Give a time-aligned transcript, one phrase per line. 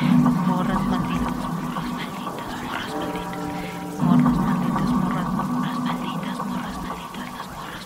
[0.00, 2.62] morras malditas, morras malditas,
[3.98, 6.78] morras malditas, morras malditas, morras, morras malditas, morras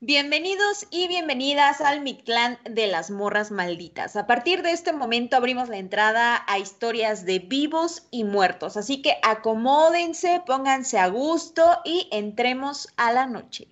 [0.00, 4.16] Bienvenidos y bienvenidas al Mictlán de las Morras Malditas.
[4.16, 9.00] A partir de este momento abrimos la entrada a historias de vivos y muertos, así
[9.00, 13.66] que acomódense, pónganse a gusto y entremos a la noche.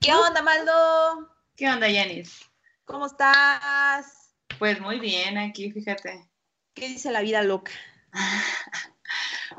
[0.00, 1.31] ¿Qué onda, Maldo?
[1.56, 2.40] ¿Qué onda, Yanis?
[2.84, 4.34] ¿Cómo estás?
[4.58, 6.28] Pues muy bien aquí, fíjate.
[6.74, 7.72] ¿Qué dice la vida loca?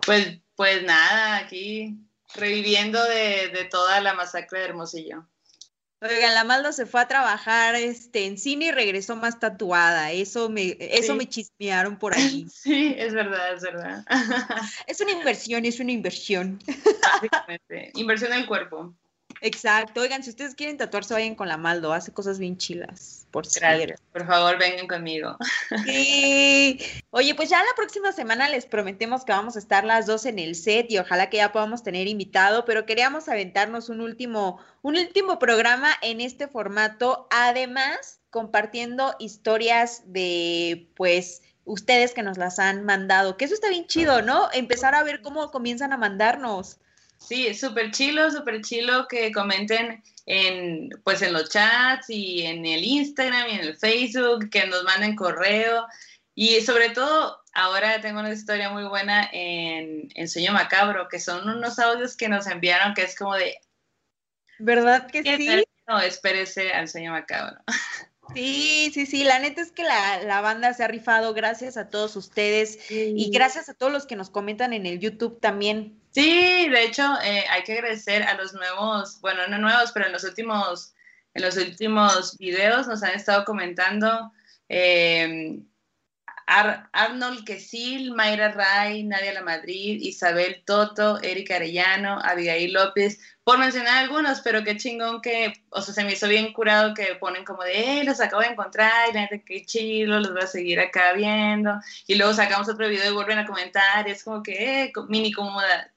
[0.05, 1.95] Pues, pues nada, aquí
[2.35, 5.29] reviviendo de, de toda la masacre de Hermosillo.
[6.01, 10.11] Oigan, la Maldo se fue a trabajar este, en cine y regresó más tatuada.
[10.11, 11.17] Eso me, eso Sí.
[11.19, 12.47] me chismearon por ahí.
[12.51, 14.03] Sí, es verdad, es verdad.
[14.87, 16.59] Es una inversión, es una inversión.
[17.93, 18.93] Inversión en el cuerpo.
[19.43, 19.99] Exacto.
[19.99, 21.91] Oigan, si ustedes quieren tatuarse, vayan con la Maldo.
[21.91, 23.75] Hace cosas bien chilas, por Gracias.
[23.75, 24.03] cierto.
[24.13, 25.37] Por favor, vengan conmigo.
[25.85, 26.79] Sí.
[27.09, 30.39] Oye, pues ya la próxima semana les prometemos que vamos a estar las dos en
[30.39, 34.95] el set y ojalá que ya podamos tener invitado, pero queríamos aventarnos un último, un
[34.95, 42.85] último programa en este formato, además compartiendo historias de, pues, ustedes que nos las han
[42.85, 44.47] mandado, que eso está bien chido, ¿no?
[44.53, 46.79] Empezar a ver cómo comienzan a mandarnos.
[47.25, 52.83] Sí, súper chilo, súper chilo que comenten en, pues en los chats y en el
[52.83, 55.87] Instagram y en el Facebook, que nos manden correo.
[56.35, 61.47] Y sobre todo, ahora tengo una historia muy buena en, en Sueño Macabro, que son
[61.47, 63.57] unos audios que nos enviaron que es como de,
[64.59, 65.63] ¿Verdad que ¿qué sí?
[65.87, 67.57] No, espérese al Sueño Macabro.
[68.33, 71.89] Sí, sí, sí, la neta es que la, la banda se ha rifado, gracias a
[71.89, 76.01] todos ustedes y gracias a todos los que nos comentan en el YouTube también.
[76.13, 80.11] Sí, de hecho, eh, hay que agradecer a los nuevos, bueno, no nuevos, pero en
[80.11, 80.93] los últimos,
[81.33, 84.31] en los últimos videos nos han estado comentando
[84.69, 85.59] eh,
[86.47, 93.57] Ar- Arnold Quesil, Mayra Ray, Nadia La Madrid, Isabel Toto, Erika Arellano, Abigail López, por
[93.59, 97.43] mencionar algunos, pero qué chingón que, o sea, se me hizo bien curado que ponen
[97.45, 100.47] como de, eh, los acabo de encontrar, y la neta, qué chido, los voy a
[100.47, 104.83] seguir acá viendo, y luego sacamos otro video y vuelven a comentar, es como que,
[104.85, 105.31] eh, mini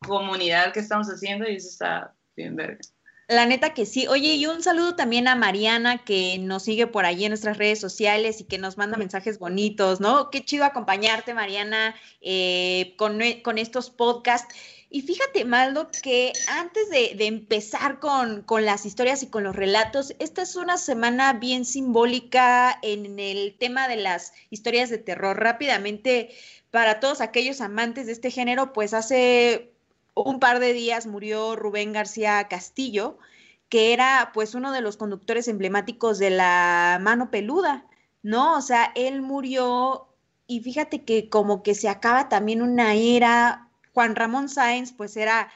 [0.01, 2.79] comunidad que estamos haciendo, y eso está bien verga.
[3.29, 4.07] La neta que sí.
[4.07, 7.81] Oye, y un saludo también a Mariana que nos sigue por allí en nuestras redes
[7.81, 10.31] sociales y que nos manda mensajes bonitos, ¿no?
[10.31, 14.55] Qué chido acompañarte, Mariana, eh, con, con estos podcasts.
[14.91, 19.57] Y fíjate, Maldo, que antes de, de empezar con, con, las historias y con los
[19.57, 25.37] relatos, esta es una semana bien simbólica en el tema de las historias de terror.
[25.41, 26.31] Rápidamente,
[26.71, 29.76] para todos aquellos amantes de este género, pues hace
[30.25, 33.19] un par de días murió Rubén García Castillo,
[33.69, 37.87] que era pues uno de los conductores emblemáticos de la mano peluda,
[38.23, 38.57] ¿no?
[38.57, 40.09] O sea, él murió
[40.47, 45.51] y fíjate que como que se acaba también una era, Juan Ramón Sáenz pues era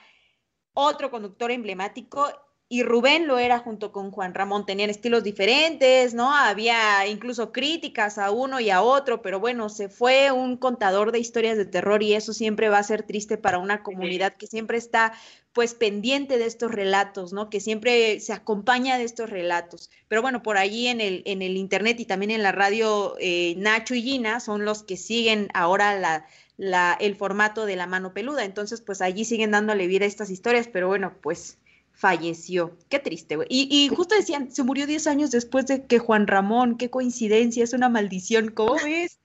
[0.74, 2.28] otro conductor emblemático
[2.72, 6.32] y Rubén lo era junto con Juan Ramón, tenían estilos diferentes, ¿no?
[6.32, 11.18] Había incluso críticas a uno y a otro, pero bueno, se fue un contador de
[11.18, 14.78] historias de terror y eso siempre va a ser triste para una comunidad que siempre
[14.78, 15.12] está
[15.52, 17.50] pues pendiente de estos relatos, ¿no?
[17.50, 19.90] Que siempre se acompaña de estos relatos.
[20.06, 23.54] Pero bueno, por allí en el, en el internet y también en la radio, eh,
[23.56, 26.24] Nacho y Gina son los que siguen ahora la,
[26.56, 28.44] la, el formato de la mano peluda.
[28.44, 31.58] Entonces, pues allí siguen dándole vida a estas historias, pero bueno, pues
[31.92, 32.76] falleció.
[32.88, 33.48] Qué triste, güey.
[33.50, 37.62] Y, y, justo decían, se murió 10 años después de que Juan Ramón, qué coincidencia,
[37.62, 39.18] es una maldición, ¿cómo ves?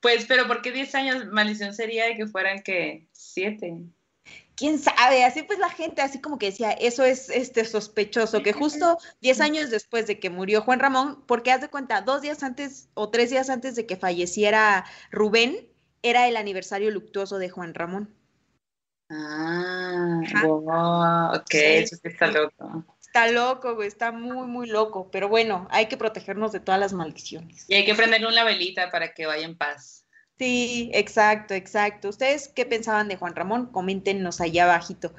[0.00, 1.26] Pues, pero ¿por qué 10 años?
[1.26, 3.82] Maldición sería de que fueran que 7.
[4.56, 8.52] quién sabe, así pues la gente así como que decía, eso es este sospechoso, que
[8.52, 12.42] justo 10 años después de que murió Juan Ramón, porque haz de cuenta, dos días
[12.42, 15.68] antes o tres días antes de que falleciera Rubén,
[16.02, 18.12] era el aniversario luctuoso de Juan Ramón.
[19.14, 22.84] Ah, wow, ok, sí, eso sí está loco.
[23.00, 26.94] Está loco, güey, está muy, muy loco, pero bueno, hay que protegernos de todas las
[26.94, 27.66] maldiciones.
[27.68, 30.06] Y hay que prenderle una velita para que vaya en paz.
[30.38, 32.08] Sí, exacto, exacto.
[32.08, 33.66] ¿Ustedes qué pensaban de Juan Ramón?
[33.66, 35.12] Coméntenos allá abajito.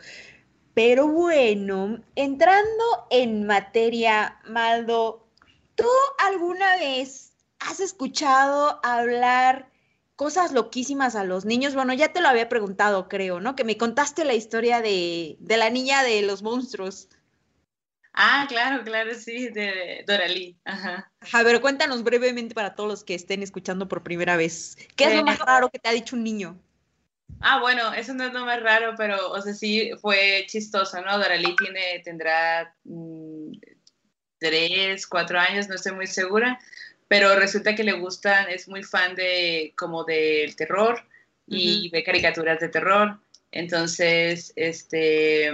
[0.74, 5.28] Pero bueno, entrando en materia, Maldo,
[5.76, 5.88] ¿tú
[6.18, 9.70] alguna vez has escuchado hablar
[10.16, 11.76] cosas loquísimas a los niños?
[11.76, 13.56] Bueno, ya te lo había preguntado, creo, ¿no?
[13.56, 17.10] Que me contaste la historia de, de la niña de los monstruos.
[18.14, 20.56] Ah, claro, claro, sí, de Doralí.
[20.66, 21.12] Ajá.
[21.32, 24.78] A ver, cuéntanos brevemente para todos los que estén escuchando por primera vez.
[24.96, 26.60] ¿Qué es lo más raro que te ha dicho un niño?
[27.40, 31.18] Ah, bueno, eso no es lo más raro, pero, o sea, sí fue chistoso, ¿no?
[31.18, 33.52] Doralí tiene, tendrá, mmm,
[34.38, 36.60] tres, cuatro años, no estoy muy segura,
[37.14, 41.00] pero resulta que le gustan, es muy fan de como del terror
[41.46, 43.20] y ve caricaturas de terror.
[43.52, 45.52] Entonces, este,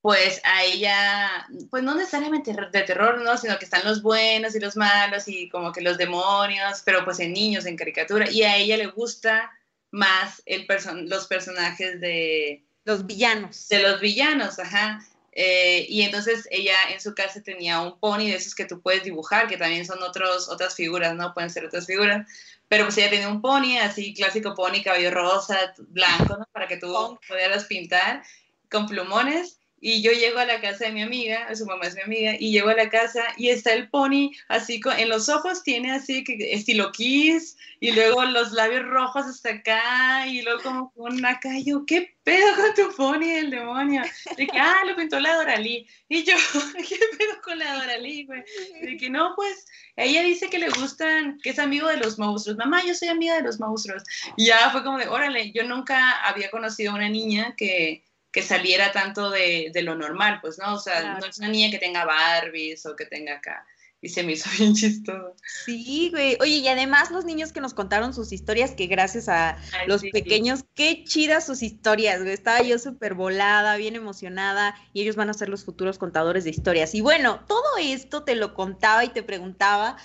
[0.00, 3.36] pues a ella, pues no necesariamente de terror, ¿no?
[3.36, 7.20] Sino que están los buenos y los malos y como que los demonios, pero pues
[7.20, 8.30] en niños, en caricatura.
[8.30, 9.52] Y a ella le gusta
[9.90, 10.66] más el
[11.04, 12.64] los personajes de...
[12.86, 13.68] Los villanos.
[13.68, 15.04] De los villanos, ajá.
[15.32, 19.02] Eh, y entonces ella en su casa tenía un pony de esos que tú puedes
[19.02, 21.32] dibujar, que también son otros, otras figuras, ¿no?
[21.32, 22.26] Pueden ser otras figuras.
[22.68, 26.46] Pero pues ella tenía un pony, así clásico pony, cabello rosa, blanco, ¿no?
[26.52, 28.22] Para que tú pudieras pintar
[28.70, 29.58] con plumones.
[29.84, 32.52] Y yo llego a la casa de mi amiga, su mamá es mi amiga, y
[32.52, 36.22] llego a la casa y está el pony así, con, en los ojos tiene así
[36.22, 41.50] que estilo kiss, y luego los labios rojos hasta acá, y luego como con acá,
[41.58, 44.02] yo, ¿qué pedo con tu pony, el demonio?
[44.36, 45.84] De que, ah, lo pintó la Doralí.
[46.08, 46.36] Y yo,
[46.88, 48.44] ¿qué pedo con la Doralí, güey?
[48.82, 52.56] De que no, pues, ella dice que le gustan, que es amigo de los monstruos.
[52.56, 54.04] Mamá, yo soy amiga de los monstruos.
[54.36, 58.42] Y ya fue como de, órale, yo nunca había conocido a una niña que que
[58.42, 60.74] saliera tanto de, de, lo normal, pues, ¿no?
[60.74, 63.66] O sea, no es una niña que tenga Barbies o que tenga acá.
[64.00, 65.36] Y se me hizo bien chistoso.
[65.64, 66.36] Sí, güey.
[66.40, 70.64] Oye, y además los niños que nos contaron sus historias, que gracias a los pequeños,
[70.74, 72.32] qué chidas sus historias, güey.
[72.32, 76.50] Estaba yo súper volada, bien emocionada, y ellos van a ser los futuros contadores de
[76.50, 76.94] historias.
[76.94, 79.96] Y bueno, todo esto te lo contaba y te preguntaba,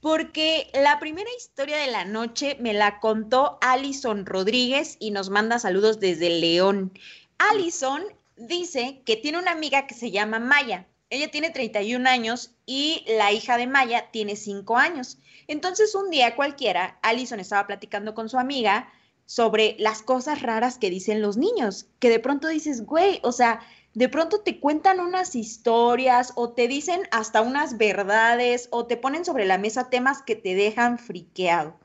[0.00, 5.58] porque la primera historia de la noche me la contó Alison Rodríguez y nos manda
[5.58, 6.92] saludos desde León.
[7.38, 8.04] Allison
[8.36, 10.86] dice que tiene una amiga que se llama Maya.
[11.10, 15.18] Ella tiene 31 años y la hija de Maya tiene 5 años.
[15.46, 18.88] Entonces un día cualquiera, Allison estaba platicando con su amiga
[19.24, 23.60] sobre las cosas raras que dicen los niños, que de pronto dices, güey, o sea,
[23.94, 29.24] de pronto te cuentan unas historias o te dicen hasta unas verdades o te ponen
[29.24, 31.78] sobre la mesa temas que te dejan friqueado.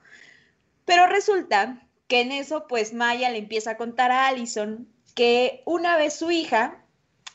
[0.85, 5.97] Pero resulta que en eso, pues Maya le empieza a contar a Allison que una
[5.97, 6.85] vez su hija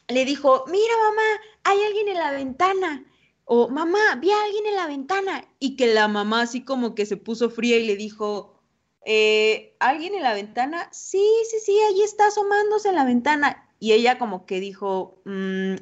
[0.08, 3.05] le dijo, mira mamá, hay alguien en la ventana.
[3.44, 5.44] O mamá, vi a alguien en la ventana.
[5.58, 8.61] Y que la mamá así como que se puso fría y le dijo,
[9.05, 10.88] eh, ¿alguien en la ventana?
[10.93, 13.69] Sí, sí, sí, ahí está asomándose en la ventana.
[13.78, 15.75] Y ella como que dijo, mm,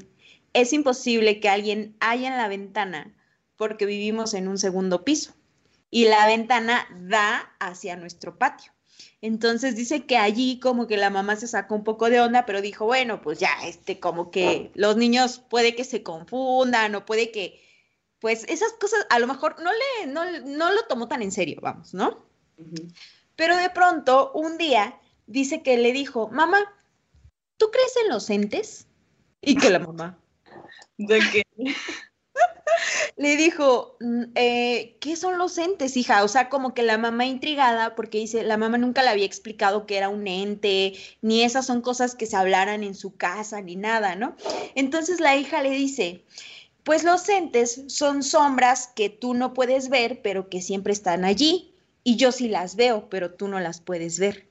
[0.52, 3.14] es imposible que alguien haya en la ventana
[3.56, 5.34] porque vivimos en un segundo piso.
[5.90, 8.73] Y la ventana da hacia nuestro patio.
[9.20, 12.60] Entonces dice que allí como que la mamá se sacó un poco de onda, pero
[12.60, 17.30] dijo, bueno, pues ya, este, como que los niños puede que se confundan o puede
[17.30, 17.58] que,
[18.18, 21.94] pues esas cosas a lo mejor no le, no, lo tomó tan en serio, vamos,
[21.94, 22.24] ¿no?
[23.36, 26.58] Pero de pronto, un día, dice que le dijo, mamá,
[27.56, 28.86] ¿tú crees en los entes?
[29.40, 30.18] Y que la mamá.
[30.98, 31.42] ¿De qué?
[33.16, 36.24] Le dijo, mm, eh, ¿qué son los entes, hija?
[36.24, 39.86] O sea, como que la mamá intrigada, porque dice, la mamá nunca le había explicado
[39.86, 43.76] que era un ente, ni esas son cosas que se hablaran en su casa, ni
[43.76, 44.36] nada, ¿no?
[44.74, 46.24] Entonces la hija le dice,
[46.82, 51.74] pues los entes son sombras que tú no puedes ver, pero que siempre están allí,
[52.02, 54.48] y yo sí las veo, pero tú no las puedes ver.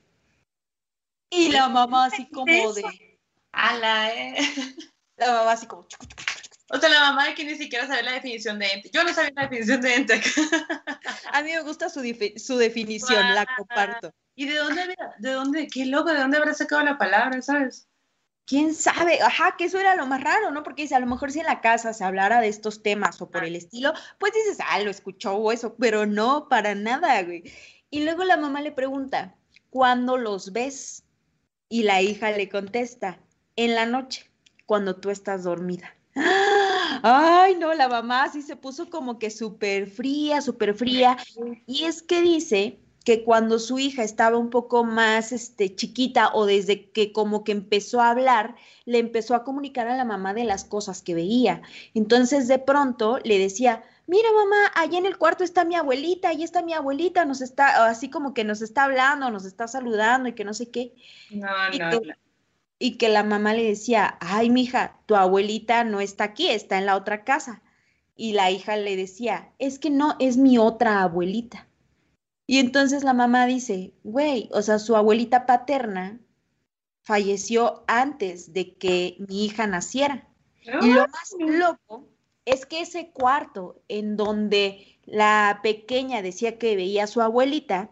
[1.30, 3.18] Y la mamá así como de...
[3.52, 4.36] Ala, eh.
[5.16, 5.86] La mamá así como...
[6.70, 8.90] O sea, la mamá de que ni siquiera sabe la definición de ente.
[8.92, 10.14] Yo no sabía la definición de ente.
[11.32, 12.00] A mí me gusta su,
[12.36, 14.14] su definición, la comparto.
[14.34, 17.86] ¿Y de dónde, de dónde, qué loco, de dónde habrá sacado la palabra, sabes?
[18.46, 19.20] ¿Quién sabe?
[19.22, 20.62] Ajá, que eso era lo más raro, ¿no?
[20.62, 23.30] Porque dice, a lo mejor si en la casa se hablara de estos temas o
[23.30, 27.44] por el estilo, pues dices, ah, lo escuchó o eso, pero no, para nada, güey.
[27.90, 29.34] Y luego la mamá le pregunta,
[29.70, 31.04] ¿cuándo los ves?
[31.68, 33.18] Y la hija le contesta,
[33.56, 34.30] en la noche,
[34.66, 35.94] cuando tú estás dormida.
[37.02, 41.16] Ay, no, la mamá sí se puso como que súper fría, súper fría.
[41.66, 46.46] Y es que dice que cuando su hija estaba un poco más este, chiquita o
[46.46, 50.44] desde que como que empezó a hablar, le empezó a comunicar a la mamá de
[50.44, 51.60] las cosas que veía.
[51.92, 56.42] Entonces de pronto le decía, mira mamá, allá en el cuarto está mi abuelita, ahí
[56.42, 60.32] está mi abuelita, nos está, así como que nos está hablando, nos está saludando y
[60.32, 60.94] que no sé qué.
[61.30, 61.46] No,
[61.78, 62.23] no, no
[62.84, 66.84] y que la mamá le decía, ay, mija, tu abuelita no está aquí, está en
[66.84, 67.62] la otra casa.
[68.14, 71.66] Y la hija le decía, es que no, es mi otra abuelita.
[72.46, 76.20] Y entonces la mamá dice, güey, o sea, su abuelita paterna
[77.00, 80.28] falleció antes de que mi hija naciera.
[80.82, 82.10] Y lo más loco
[82.44, 87.88] es que ese cuarto en donde la pequeña decía que veía a su abuelita,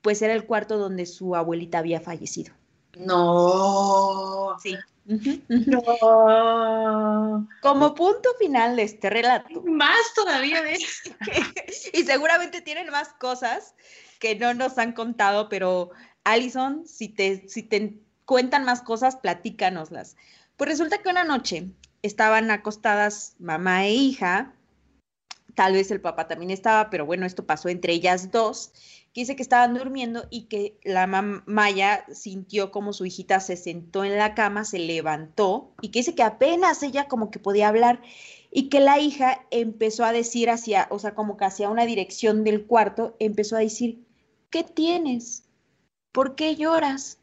[0.00, 2.54] pues era el cuarto donde su abuelita había fallecido.
[2.98, 4.56] No.
[4.62, 4.76] Sí.
[5.48, 7.48] No.
[7.62, 10.74] Como punto final de este relato, Más todavía de
[11.94, 13.74] y seguramente tienen más cosas
[14.18, 15.90] que no nos han contado, pero
[16.24, 20.16] Alison, si te, si te cuentan más cosas, platícanoslas.
[20.58, 21.70] Pues resulta que una noche
[22.02, 24.52] estaban acostadas mamá e hija,
[25.54, 28.72] tal vez el papá también estaba, pero bueno, esto pasó entre ellas dos,
[29.12, 33.56] que dice que estaban durmiendo y que la mam- Maya sintió como su hijita se
[33.56, 37.68] sentó en la cama, se levantó y que dice que apenas ella como que podía
[37.68, 38.00] hablar
[38.50, 42.44] y que la hija empezó a decir hacia, o sea, como que hacia una dirección
[42.44, 44.04] del cuarto, empezó a decir,
[44.50, 45.44] ¿qué tienes?
[46.12, 47.18] ¿Por qué lloras?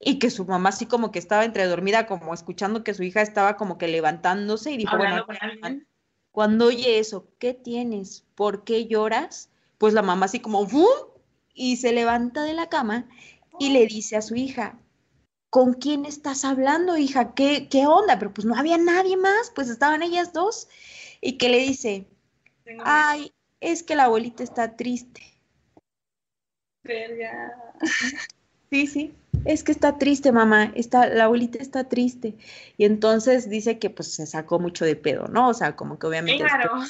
[0.00, 3.20] Y que su mamá así como que estaba entre dormida, como escuchando que su hija
[3.20, 5.84] estaba como que levantándose y dijo, Hablando bueno,
[6.32, 8.24] cuando oye eso, ¿qué tienes?
[8.34, 9.49] ¿Por qué lloras?
[9.80, 10.84] Pues la mamá así como ¡bum!
[11.54, 13.08] y se levanta de la cama
[13.58, 14.78] y le dice a su hija,
[15.48, 17.32] ¿con quién estás hablando, hija?
[17.32, 18.18] ¿Qué, qué onda?
[18.18, 20.68] Pero pues no había nadie más, pues estaban ellas dos.
[21.22, 22.06] Y que le dice,
[22.84, 25.22] ay, es que la abuelita está triste.
[26.82, 27.50] verga.
[28.70, 29.14] Sí, sí,
[29.46, 32.36] es que está triste, mamá, está, la abuelita está triste.
[32.76, 35.48] Y entonces dice que pues se sacó mucho de pedo, ¿no?
[35.48, 36.82] O sea, como que obviamente Claro.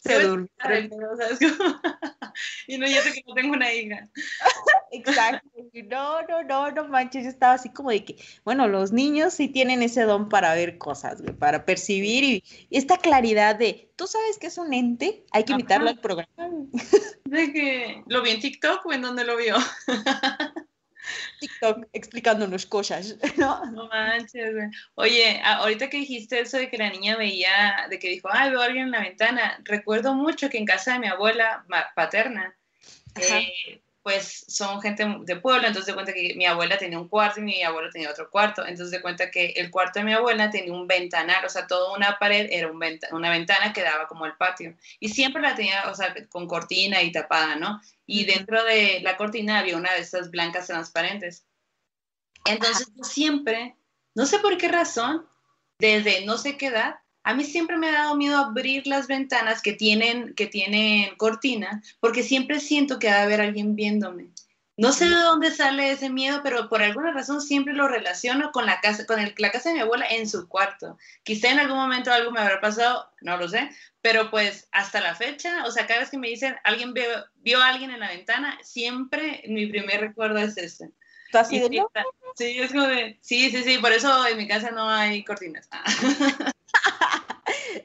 [0.00, 0.48] Se durmió.
[2.66, 4.08] Y no, yo sé que no tengo una hija.
[4.92, 5.48] Exacto.
[5.88, 7.24] No, no, no, no manches.
[7.24, 10.78] Yo estaba así como de que, bueno, los niños sí tienen ese don para ver
[10.78, 15.24] cosas, güey, para percibir y, y esta claridad de, ¿tú sabes que es un ente?
[15.32, 15.96] Hay que invitarlo Ajá.
[15.96, 16.66] al programa.
[17.24, 19.56] De que lo vi en TikTok o en dónde lo vio.
[21.40, 23.64] TikTok explicándonos cosas, ¿no?
[23.72, 24.68] No manches, güey.
[24.94, 28.60] Oye, ahorita que dijiste eso de que la niña veía, de que dijo, ay, veo
[28.60, 31.64] a alguien en la ventana, recuerdo mucho que en casa de mi abuela
[31.94, 32.56] paterna,
[33.16, 37.40] eh, pues son gente de pueblo, entonces de cuenta que mi abuela tenía un cuarto
[37.40, 40.50] y mi abuelo tenía otro cuarto, entonces de cuenta que el cuarto de mi abuela
[40.50, 44.08] tenía un ventanal, o sea, toda una pared era un venta- una ventana que daba
[44.08, 47.80] como al patio, y siempre la tenía, o sea, con cortina y tapada, ¿no?
[48.06, 51.44] Y dentro de la cortina había una de estas blancas transparentes.
[52.46, 53.76] Entonces yo siempre,
[54.14, 55.26] no sé por qué razón,
[55.78, 59.62] desde no sé qué edad, a mí siempre me ha dado miedo abrir las ventanas
[59.62, 64.28] que tienen, que tienen cortina, porque siempre siento que va a haber alguien viéndome.
[64.76, 68.64] No sé de dónde sale ese miedo, pero por alguna razón siempre lo relaciono con
[68.64, 70.96] la casa, con el- la casa de mi abuela en su cuarto.
[71.22, 73.68] Quizá en algún momento algo me habrá pasado, no lo sé,
[74.00, 77.04] pero pues hasta la fecha, o sea, cada vez que me dicen alguien vio,
[77.36, 80.92] vio a alguien en la ventana, siempre mi primer recuerdo es ese.
[81.30, 81.82] ¿Tú así de sí,
[82.36, 85.68] sí, es como de, sí, sí, sí, por eso en mi casa no hay cortinas.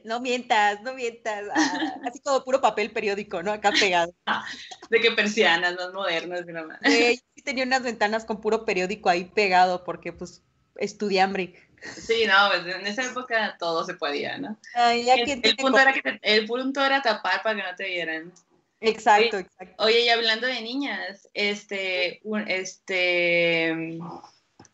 [0.03, 1.45] No mientas, no mientas.
[1.53, 3.51] Ah, así como puro papel periódico, ¿no?
[3.51, 4.13] Acá pegado.
[4.89, 6.79] de que persianas más modernas, mamá.
[6.83, 10.43] Sí tenía unas ventanas con puro periódico ahí pegado porque pues
[10.77, 11.55] estudié hambre.
[11.81, 14.57] Sí, no, pues en esa época todo se podía, ¿no?
[14.73, 17.85] Ay, ya El, punto era que te- el punto era tapar para que no te
[17.85, 18.33] vieran.
[18.81, 19.83] Exacto, exacto.
[19.83, 23.99] Oye, y hablando de niñas, este, este,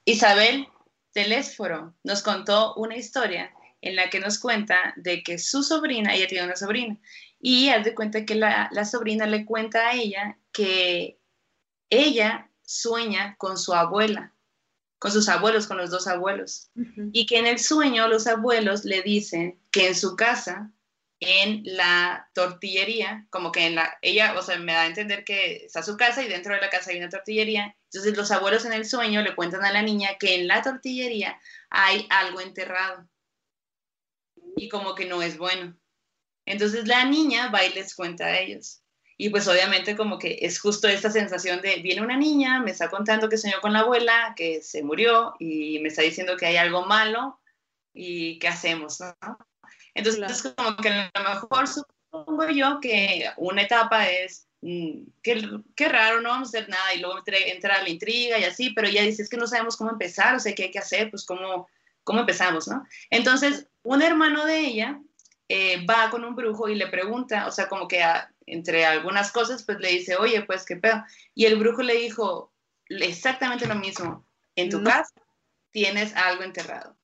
[0.06, 0.68] Isabel
[1.12, 6.27] Telésforo nos contó una historia en la que nos cuenta de que su sobrina, ella
[6.27, 6.97] tiene una sobrina,
[7.39, 11.19] y haz de cuenta que la, la sobrina le cuenta a ella que
[11.89, 14.33] ella sueña con su abuela,
[15.00, 16.69] con sus abuelos, con los dos abuelos
[17.11, 20.71] y que en el sueño los abuelos le dicen que en su casa,
[21.19, 25.65] en la tortillería, como que en la, ella, o sea, me da a entender que
[25.65, 28.73] está su casa y dentro de la casa hay una tortillería, entonces los abuelos en
[28.73, 33.07] el sueño le cuentan a la niña que en la tortillería hay algo enterrado
[34.55, 35.75] y como que no es bueno.
[36.46, 38.81] Entonces la niña va y les cuenta a ellos.
[39.17, 42.89] Y pues obviamente como que es justo esta sensación de, viene una niña, me está
[42.89, 46.58] contando que soñó con la abuela, que se murió y me está diciendo que hay
[46.58, 47.39] algo malo
[47.93, 49.15] y qué hacemos, ¿no?
[49.93, 55.88] Entonces como que a lo mejor supongo yo que una etapa es, mm, qué, qué
[55.88, 58.88] raro, no vamos a hacer nada y luego entra, entra la intriga y así, pero
[58.88, 61.25] ella dice, es que no sabemos cómo empezar, o sea, qué hay que hacer, pues
[61.25, 61.67] cómo,
[62.03, 62.86] cómo empezamos, ¿no?
[63.10, 65.00] Entonces, un hermano de ella
[65.50, 69.31] eh, va con un brujo y le pregunta, o sea, como que a- entre algunas
[69.31, 71.03] cosas, pues le dice, oye, pues qué pedo.
[71.36, 72.53] Y el brujo le dijo
[72.88, 74.89] exactamente lo mismo, en tu No.
[74.89, 75.13] casa
[75.72, 76.98] tienes algo enterrado.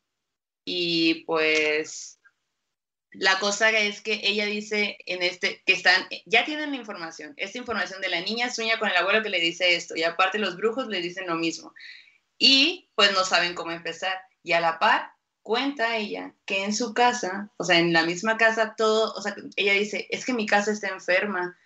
[0.65, 2.19] Y pues
[3.11, 7.57] la cosa es que ella dice en este que están ya tienen la información, esta
[7.57, 10.57] información de la niña sueña con el abuelo que le dice esto y aparte los
[10.57, 11.73] brujos le dicen lo mismo.
[12.37, 14.13] Y pues no saben cómo empezar
[14.47, 15.11] y a la par
[15.43, 19.35] cuenta ella que en su casa, o sea, en la misma casa todo, o sea,
[19.57, 21.57] ella dice, es que mi casa está enferma,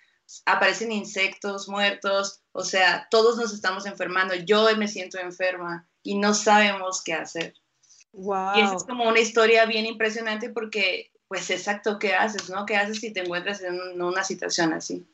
[0.48, 6.34] aparecen insectos muertos, o sea, todos nos estamos enfermando, yo me siento enferma y no
[6.34, 7.54] sabemos qué hacer.
[8.14, 8.56] Wow.
[8.56, 12.66] Y esa es como una historia bien impresionante porque, pues, exacto, ¿qué haces, no?
[12.66, 15.06] ¿Qué haces si te encuentras en una situación así?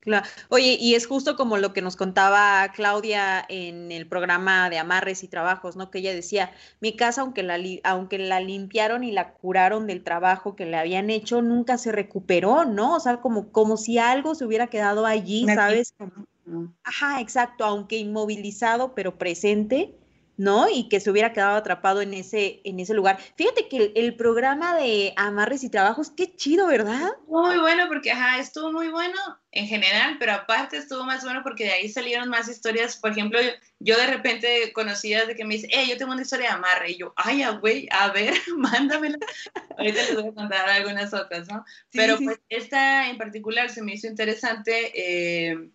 [0.00, 0.24] Claro.
[0.50, 5.24] Oye, y es justo como lo que nos contaba Claudia en el programa de amarres
[5.24, 5.90] y trabajos, ¿no?
[5.90, 10.54] Que ella decía, mi casa, aunque la, aunque la limpiaron y la curaron del trabajo
[10.54, 12.94] que le habían hecho, nunca se recuperó, ¿no?
[12.94, 15.92] O sea, como, como si algo se hubiera quedado allí, ¿sabes?
[16.84, 19.96] Ajá, exacto, aunque inmovilizado, pero presente
[20.36, 20.68] ¿no?
[20.68, 23.18] Y que se hubiera quedado atrapado en ese, en ese lugar.
[23.36, 27.12] Fíjate que el, programa de amarres y trabajos, qué chido, ¿verdad?
[27.26, 29.18] Muy bueno, porque ajá, estuvo muy bueno
[29.52, 32.96] en general, pero aparte estuvo más bueno porque de ahí salieron más historias.
[32.96, 33.38] Por ejemplo,
[33.78, 36.90] yo, de repente conocía de que me dice, eh, yo tengo una historia de amarre.
[36.92, 39.18] Y yo, ay, güey, a ver, mándamela.
[39.76, 41.64] Ahorita les voy a contar algunas otras, ¿no?
[41.92, 45.70] pero pues esta en particular se me hizo interesante, eh,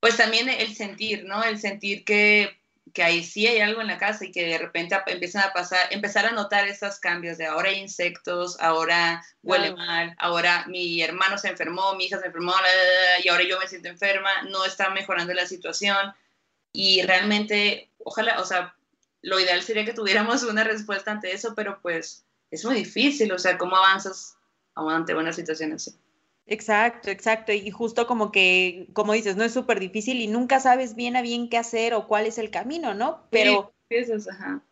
[0.00, 1.42] pues también el sentir, ¿no?
[1.42, 2.59] El sentir que
[2.92, 5.78] que ahí sí hay algo en la casa y que de repente empiezan a pasar,
[5.90, 11.38] empezar a notar esos cambios de ahora hay insectos, ahora huele mal, ahora mi hermano
[11.38, 12.54] se enfermó, mi hija se enfermó,
[13.22, 16.14] y ahora yo me siento enferma, no está mejorando la situación
[16.72, 18.74] y realmente, ojalá, o sea,
[19.22, 23.38] lo ideal sería que tuviéramos una respuesta ante eso, pero pues es muy difícil, o
[23.38, 24.36] sea, ¿cómo avanzas
[24.74, 25.94] ante una situación así?
[26.46, 27.52] Exacto, exacto.
[27.52, 31.22] Y justo como que, como dices, no es súper difícil y nunca sabes bien a
[31.22, 33.26] bien qué hacer o cuál es el camino, ¿no?
[33.30, 33.72] Pero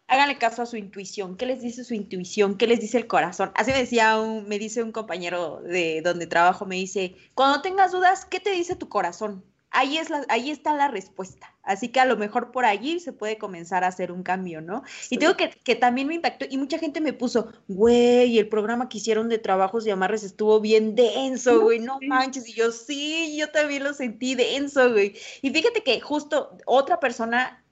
[0.06, 1.36] háganle caso a su intuición.
[1.36, 2.56] ¿Qué les dice su intuición?
[2.56, 3.52] ¿Qué les dice el corazón?
[3.54, 7.92] Así me decía un, me dice un compañero de donde trabajo, me dice, cuando tengas
[7.92, 9.44] dudas, ¿qué te dice tu corazón?
[9.70, 11.54] Ahí, es la, ahí está la respuesta.
[11.62, 14.82] Así que a lo mejor por allí se puede comenzar a hacer un cambio, ¿no?
[15.10, 18.88] Y tengo que, que también me impactó, y mucha gente me puso, güey, el programa
[18.88, 22.48] que hicieron de trabajos y amarres estuvo bien denso, güey, no manches.
[22.48, 25.14] Y yo, sí, yo también lo sentí denso, güey.
[25.42, 27.62] Y fíjate que justo otra persona,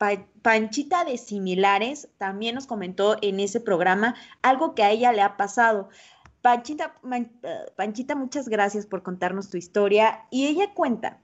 [0.42, 5.38] Panchita de Similares, también nos comentó en ese programa algo que a ella le ha
[5.38, 5.88] pasado.
[6.42, 6.94] Panchita,
[7.76, 10.26] Panchita, muchas gracias por contarnos tu historia.
[10.30, 11.18] Y ella cuenta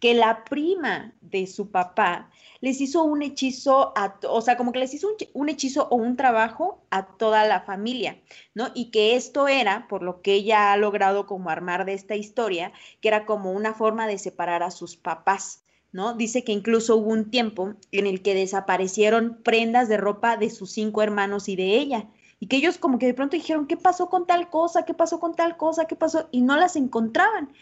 [0.00, 4.78] que la prima de su papá les hizo un hechizo, a, o sea, como que
[4.78, 8.20] les hizo un, hechizo o un trabajo a toda la familia,
[8.54, 8.70] ¿no?
[8.74, 12.72] Y que esto era, por lo que ella ha logrado como armar de esta historia,
[13.00, 15.64] que era como una forma de separar a sus papás.
[15.92, 16.14] ¿No?
[16.14, 20.70] Dice que incluso hubo un tiempo en el que desaparecieron prendas de ropa de sus
[20.70, 22.06] cinco hermanos y de ella,
[22.38, 24.84] y que ellos como que de pronto dijeron, ¿qué pasó con tal cosa?
[24.84, 25.86] ¿Qué pasó con tal cosa?
[25.86, 26.28] ¿Qué pasó?
[26.30, 27.52] Y no las encontraban.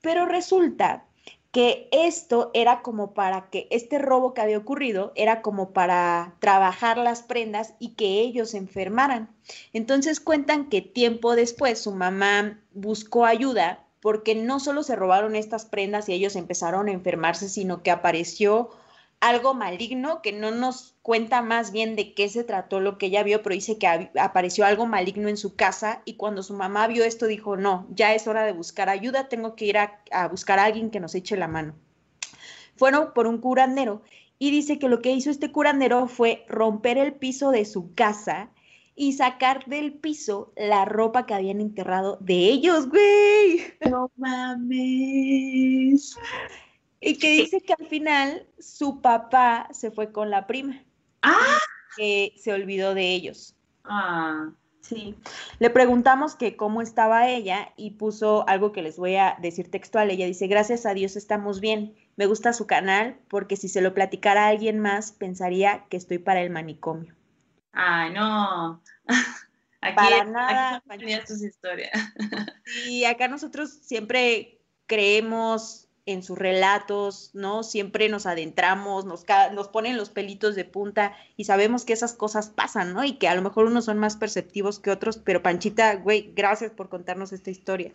[0.00, 1.06] Pero resulta
[1.52, 6.96] que esto era como para que este robo que había ocurrido era como para trabajar
[6.96, 9.28] las prendas y que ellos se enfermaran.
[9.74, 15.66] Entonces cuentan que tiempo después su mamá buscó ayuda porque no solo se robaron estas
[15.66, 18.70] prendas y ellos empezaron a enfermarse, sino que apareció
[19.22, 23.22] algo maligno que no nos cuenta más bien de qué se trató lo que ella
[23.22, 27.04] vio, pero dice que apareció algo maligno en su casa y cuando su mamá vio
[27.04, 30.64] esto dijo, no, ya es hora de buscar ayuda, tengo que ir a, buscar a
[30.64, 31.74] alguien que nos eche la mano.
[32.74, 34.02] Fueron por un curandero
[34.40, 38.50] y dice que lo que hizo este curandero fue romper el piso de su casa
[38.96, 43.60] y sacar del piso la ropa que habían enterrado de ellos, güey.
[43.88, 46.16] No mames.
[47.02, 50.82] Y que dice que al final su papá se fue con la prima.
[51.22, 51.58] Ah.
[51.96, 53.56] Que se olvidó de ellos.
[53.84, 54.50] Ah.
[54.82, 55.16] Sí.
[55.58, 60.10] Le preguntamos que cómo estaba ella y puso algo que les voy a decir textual.
[60.10, 61.94] Ella dice, gracias a Dios estamos bien.
[62.16, 66.18] Me gusta su canal porque si se lo platicara a alguien más pensaría que estoy
[66.18, 67.14] para el manicomio.
[67.72, 68.80] Ay, no.
[69.80, 70.82] Aquí, para nada.
[70.88, 71.90] Aquí tus historias.
[72.88, 77.62] Y acá nosotros siempre creemos en sus relatos, ¿no?
[77.62, 82.50] Siempre nos adentramos, nos, nos ponen los pelitos de punta y sabemos que esas cosas
[82.50, 83.04] pasan, ¿no?
[83.04, 86.72] Y que a lo mejor unos son más perceptivos que otros, pero Panchita, güey, gracias
[86.72, 87.92] por contarnos esta historia.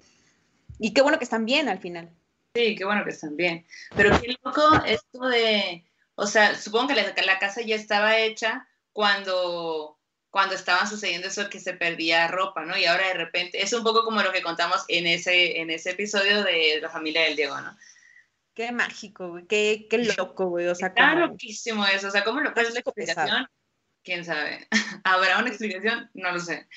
[0.80, 2.10] Y qué bueno que están bien al final.
[2.56, 3.66] Sí, qué bueno que están bien.
[3.96, 5.84] Pero qué loco esto de,
[6.16, 9.96] o sea, supongo que la, casa ya estaba hecha cuando
[10.30, 12.78] cuando estaban sucediendo eso que se perdía ropa, ¿no?
[12.78, 15.92] Y ahora de repente, es un poco como lo que contamos en ese, en ese
[15.92, 17.76] episodio de la familia del Diego, ¿no?
[18.58, 19.46] Qué mágico, güey.
[19.46, 20.66] Qué, qué loco, güey.
[20.66, 22.08] O sea, Está loquísimo eso.
[22.08, 23.48] O sea, ¿cómo lo es la explicación?
[24.04, 24.68] ¿Quién sabe?
[25.04, 26.10] ¿Habrá una explicación?
[26.16, 26.68] No lo sé.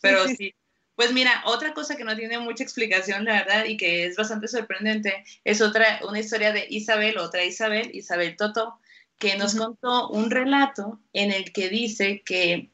[0.00, 0.54] Pero sí,
[0.94, 4.48] Pues mira, otra cosa que no tiene mucha explicación, la verdad, y que es bastante
[4.48, 8.80] sorprendente, es otra, una historia de Isabel, otra Isabel, Isabel Toto,
[9.18, 12.70] que nos contó un relato en el que dice que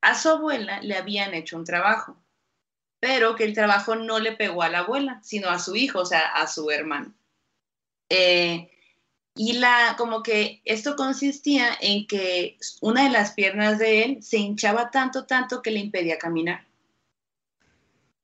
[0.00, 2.22] a su abuela le habían hecho un trabajo,
[3.00, 6.06] pero que el trabajo no le pegó a la abuela, sino a su hijo, o
[6.06, 7.16] sea, a su hermano.
[8.10, 8.70] Eh,
[9.36, 14.38] y la, como que esto consistía en que una de las piernas de él se
[14.38, 16.66] hinchaba tanto, tanto que le impedía caminar.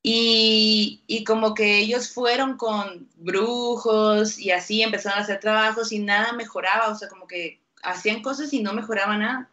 [0.02, 5.98] Y, y, como que ellos fueron con brujos y así empezaron a hacer trabajos y
[5.98, 9.50] nada mejoraba, o sea, como que hacían cosas y no mejoraba nada.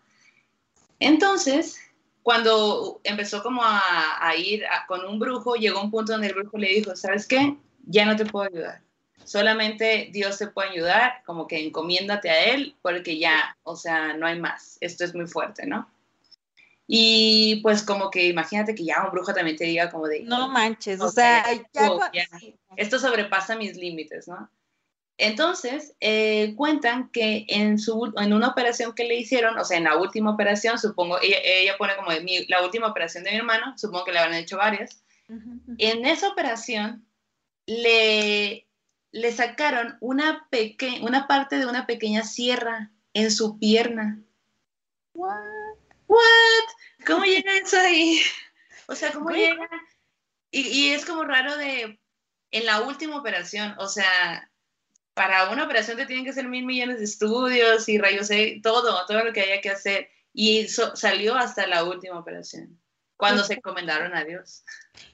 [1.00, 1.80] Entonces,
[2.22, 3.82] cuando empezó como a,
[4.20, 7.58] a ir con un brujo, llegó un punto donde el brujo le dijo, ¿sabes qué?
[7.86, 8.84] Ya no te puedo ayudar.
[9.24, 14.28] Solamente Dios te puede ayudar, como que encomiéndate a Él, porque ya, o sea, no
[14.28, 14.78] hay más.
[14.82, 15.90] Esto es muy fuerte, ¿no?
[16.88, 20.24] Y pues como que imagínate que ya un brujo también te diga como de...
[20.24, 21.90] No manches, o, sea, ya,
[22.76, 24.50] esto sobrepasa mis límites, ¿no?
[25.18, 29.86] Entonces, eh, cuentan que en, su, en una operación que le hicieron, o sea, en
[29.86, 33.78] la última operación, supongo, ella, ella pone como de la última operación de mi hermano,
[33.78, 35.04] supongo que le habrán hecho varias,
[35.78, 37.06] en esa operación
[37.66, 38.68] le,
[39.14, 44.22] le sacaron una, peque una parte de una pequeña sierra en su pierna.
[45.14, 45.78] What?
[46.08, 46.68] What?
[47.06, 48.20] ¿Cómo llega eso ahí?
[48.86, 49.70] O sea, ¿cómo llega?
[50.52, 52.02] Y, y, es como raro de,
[52.52, 54.52] en la última operación, o sea,
[55.14, 58.30] para una operación te tienen que hacer mil millones de estudios y rayos,
[58.62, 60.10] todo, todo lo que haya que hacer.
[60.34, 62.78] Y salió hasta la última operación,
[63.16, 64.66] cuando se encomendaron a Dios.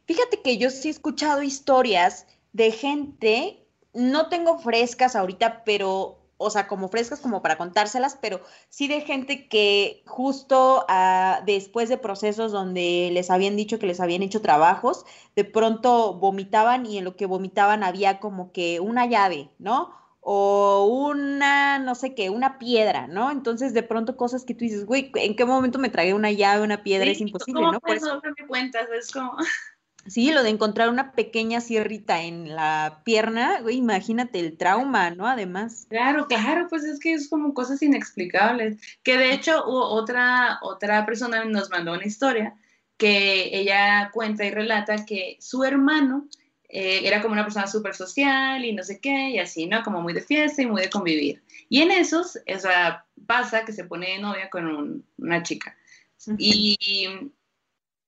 [0.08, 6.50] Fíjate que yo sí he escuchado historias de gente, no tengo frescas ahorita, pero o
[6.50, 11.98] sea, como frescas como para contárselas, pero sí de gente que justo uh, después de
[11.98, 17.04] procesos donde les habían dicho que les habían hecho trabajos, de pronto vomitaban y en
[17.04, 19.94] lo que vomitaban había como que una llave, ¿no?
[20.22, 23.32] O una, no sé qué, una piedra, ¿no?
[23.32, 26.64] Entonces de pronto cosas que tú dices, güey, ¿en qué momento me tragué una llave,
[26.64, 27.06] una piedra?
[27.08, 27.82] Sí, es imposible, ¿no?
[27.82, 29.36] Por eso me cuentas, es como...
[30.10, 35.28] Sí, lo de encontrar una pequeña sierrita en la pierna, güey, imagínate el trauma, ¿no?
[35.28, 35.86] Además.
[35.90, 38.78] Claro, claro, pues es que es como cosas inexplicables.
[39.04, 42.56] Que de hecho otra, otra persona nos mandó una historia
[42.98, 46.28] que ella cuenta y relata que su hermano
[46.68, 49.84] eh, era como una persona súper social y no sé qué, y así, ¿no?
[49.84, 51.44] Como muy de fiesta y muy de convivir.
[51.70, 55.76] Y en esos, o sea, pasa que se pone de novia con un, una chica.
[56.38, 56.78] y,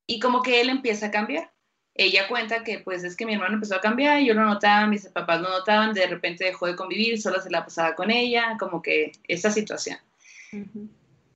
[0.08, 1.52] y como que él empieza a cambiar
[1.96, 5.08] ella cuenta que pues es que mi hermano empezó a cambiar, yo lo notaba, mis
[5.08, 8.82] papás lo notaban, de repente dejó de convivir, solo se la pasaba con ella, como
[8.82, 9.98] que esa situación.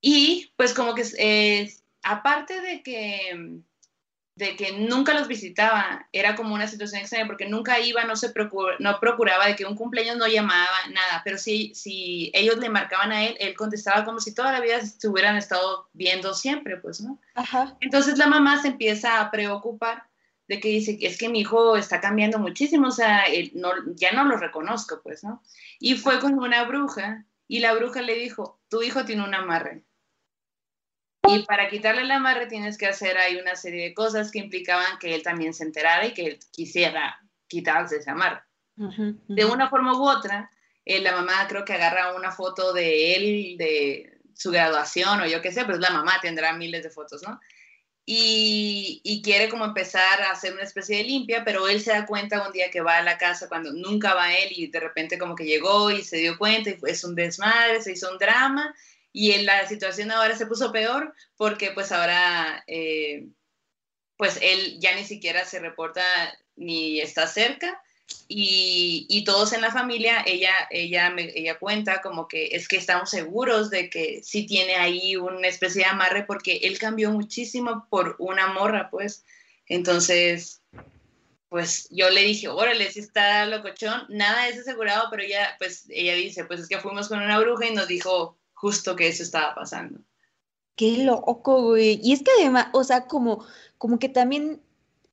[0.02, 3.62] Y pues como que eh, aparte de que
[4.36, 8.34] de que nunca los visitaba, era como una situación extraña porque nunca iba, no se
[8.80, 13.14] no procuraba de que un cumpleaños no llamaba, nada, pero si, si ellos le marcaban
[13.14, 17.00] a él, él contestaba como si toda la vida se hubieran estado viendo siempre, pues,
[17.00, 17.18] ¿no?
[17.80, 20.04] Entonces la mamá se empieza a preocupar
[20.48, 24.26] de que dice, es que mi hijo está cambiando muchísimo, o sea, no, ya no
[24.26, 25.42] lo reconozco, pues, ¿no?
[25.80, 29.84] Y fue con una bruja y la bruja le dijo, tu hijo tiene un amarre.
[31.28, 35.00] Y para quitarle el amarre tienes que hacer ahí una serie de cosas que implicaban
[35.00, 38.42] que él también se enterara y que él quisiera quitarse ese amarre.
[38.76, 40.52] De una forma u otra,
[40.84, 45.42] eh, la mamá creo que agarra una foto de él, de su graduación o yo
[45.42, 47.40] qué sé, pues la mamá tendrá miles de fotos, ¿no?
[48.06, 52.46] Y, quiere como empezar a hacer una especie de limpia, pero él se da cuenta
[52.46, 55.36] un día que va a la casa cuando nunca va él y de repente como
[55.36, 58.76] que llegó y se dio cuenta y es un desmadre, se hizo un drama
[59.12, 63.28] y en la situación ahora se puso peor porque pues ahora eh,
[64.18, 66.04] pues él ya ni siquiera se reporta
[66.56, 67.82] ni está cerca
[68.28, 73.70] y, todos en la familia, ella, ella, ella cuenta como que es que estamos seguros
[73.70, 78.48] de que sí tiene ahí una especie de amarre porque él cambió muchísimo por una
[78.48, 79.24] morra, pues.
[79.68, 80.62] Entonces,
[81.50, 86.16] pues yo le dije, órale, si está locochón, nada es asegurado, pero ella, pues ella
[86.16, 89.54] dice, pues es que fuimos con una bruja y nos dijo justo que eso estaba
[89.54, 90.00] pasando.
[90.76, 92.00] Qué loco, güey.
[92.04, 93.46] Y es que además, o sea, como,
[93.78, 94.62] como que también,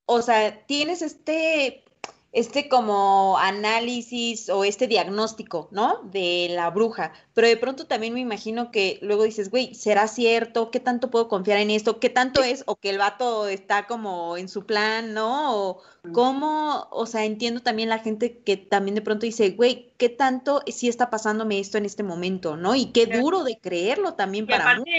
[0.06, 1.84] o sea, tienes este
[2.32, 6.00] este como análisis o este diagnóstico, ¿no?
[6.04, 7.12] De la bruja.
[7.34, 10.70] Pero de pronto también me imagino que luego dices, güey, ¿será cierto?
[10.70, 12.00] ¿Qué tanto puedo confiar en esto?
[12.00, 12.64] ¿Qué tanto es?
[12.66, 15.54] O que el vato está como en su plan, ¿no?
[15.54, 20.08] O cómo, o sea, entiendo también la gente que también de pronto dice, güey, ¿qué
[20.08, 22.74] tanto sí está pasándome esto en este momento, ¿no?
[22.74, 24.90] Y qué duro de creerlo también para aparte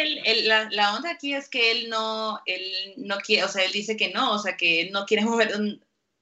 [0.43, 2.62] la, la, onda aquí es que él no, él
[2.98, 5.52] no quiere, o sea, él dice que no, o sea, que él no quiere mover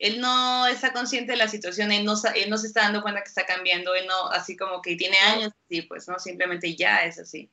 [0.01, 3.21] él no está consciente de la situación, él no, él no se está dando cuenta
[3.21, 7.05] que está cambiando, él no, así como que tiene años, sí, pues no, simplemente ya
[7.05, 7.51] es así.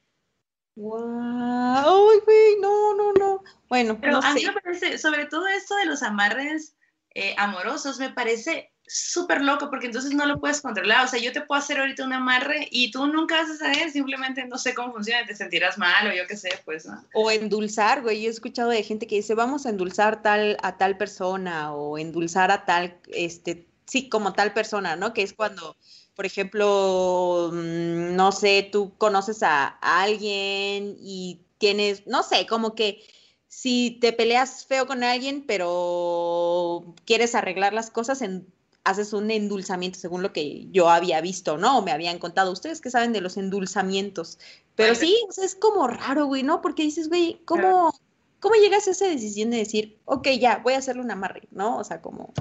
[0.74, 2.10] ¡Wow!
[2.10, 2.56] ¡Ay, güey!
[2.60, 3.44] No, no, no.
[3.68, 6.74] Bueno, pero a mí me parece, sobre todo esto de los amarres
[7.14, 11.04] eh, amorosos, me parece súper loco porque entonces no lo puedes controlar.
[11.04, 13.90] O sea, yo te puedo hacer ahorita un amarre y tú nunca vas a saber,
[13.90, 17.04] simplemente no sé cómo funciona, te sentirás mal o yo qué sé, pues, ¿no?
[17.14, 18.22] O endulzar, güey.
[18.22, 21.98] Yo he escuchado de gente que dice, vamos a endulzar tal, a tal persona o
[21.98, 25.12] endulzar a tal, este, sí, como tal persona, ¿no?
[25.12, 25.76] Que es cuando,
[26.14, 33.02] por ejemplo, mm, no sé, tú conoces a, alguien y tienes, no sé, como que
[33.48, 38.46] si te peleas feo con alguien, pero quieres arreglar las cosas, en,
[38.88, 41.78] haces un endulzamiento, según lo que yo había visto, ¿no?
[41.78, 42.52] O me habían contado.
[42.52, 44.38] Ustedes que saben de los endulzamientos.
[44.74, 46.60] Pero sí, o sea, es como raro, güey, ¿no?
[46.60, 47.92] Porque dices, güey, ¿cómo,
[48.40, 51.78] ¿cómo llegas a esa decisión de decir, ok, ya, voy a hacerle un amarre, ¿no?
[51.78, 52.32] O sea, como...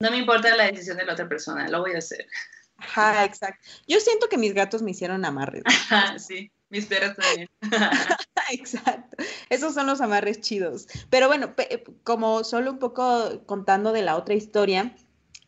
[0.00, 2.26] No me importa la decisión de la otra persona, lo voy a hacer.
[2.76, 3.68] Ajá, exacto.
[3.86, 5.64] Yo siento que mis gatos me hicieron amarres.
[6.16, 7.48] sí, mis perros también.
[8.50, 9.22] Exacto.
[9.48, 10.88] Esos son los amarres chidos.
[11.10, 11.54] Pero bueno,
[12.02, 14.94] como solo un poco contando de la otra historia,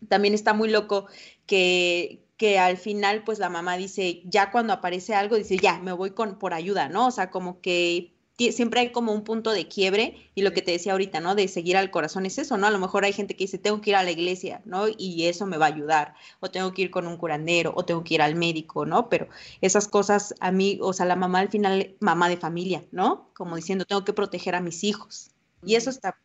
[0.09, 1.07] también está muy loco
[1.47, 5.93] que, que al final, pues la mamá dice, ya cuando aparece algo, dice, ya, me
[5.93, 7.09] voy con, por ayuda, ¿no?
[7.09, 8.13] O sea, como que
[8.51, 11.35] siempre hay como un punto de quiebre y lo que te decía ahorita, ¿no?
[11.35, 12.67] De seguir al corazón es eso, ¿no?
[12.67, 14.87] A lo mejor hay gente que dice, tengo que ir a la iglesia, ¿no?
[14.89, 18.03] Y eso me va a ayudar, o tengo que ir con un curandero, o tengo
[18.03, 19.09] que ir al médico, ¿no?
[19.09, 19.29] Pero
[19.61, 23.31] esas cosas a mí, o sea, la mamá al final, mamá de familia, ¿no?
[23.35, 25.31] Como diciendo, tengo que proteger a mis hijos.
[25.65, 26.19] Y eso está,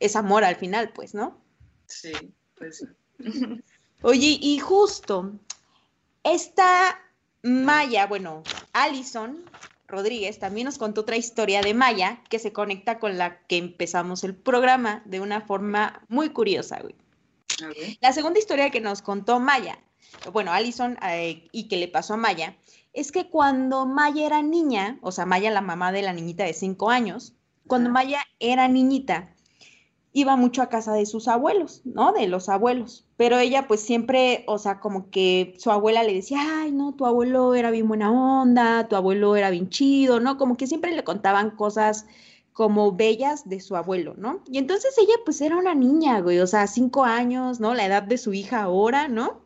[0.00, 1.40] es amor al final, pues, ¿no?
[1.86, 2.12] Sí,
[2.56, 2.84] pues.
[4.02, 5.32] Oye, y justo,
[6.24, 7.00] esta
[7.42, 9.44] Maya, bueno, Allison,
[9.86, 14.24] Rodríguez también nos contó otra historia de Maya que se conecta con la que empezamos
[14.24, 16.94] el programa de una forma muy curiosa, güey.
[18.00, 19.78] La segunda historia que nos contó Maya,
[20.32, 22.56] bueno, Allison, eh, y que le pasó a Maya,
[22.92, 26.54] es que cuando Maya era niña, o sea, Maya, la mamá de la niñita de
[26.54, 27.34] cinco años,
[27.66, 29.34] cuando Maya era niñita,
[30.12, 32.12] iba mucho a casa de sus abuelos, ¿no?
[32.12, 33.06] De los abuelos.
[33.16, 37.06] Pero ella pues siempre, o sea, como que su abuela le decía, ay, no, tu
[37.06, 40.36] abuelo era bien buena onda, tu abuelo era bien chido, ¿no?
[40.36, 42.06] Como que siempre le contaban cosas
[42.52, 44.42] como bellas de su abuelo, ¿no?
[44.46, 47.74] Y entonces ella pues era una niña, güey, o sea, cinco años, ¿no?
[47.74, 49.40] La edad de su hija ahora, ¿no?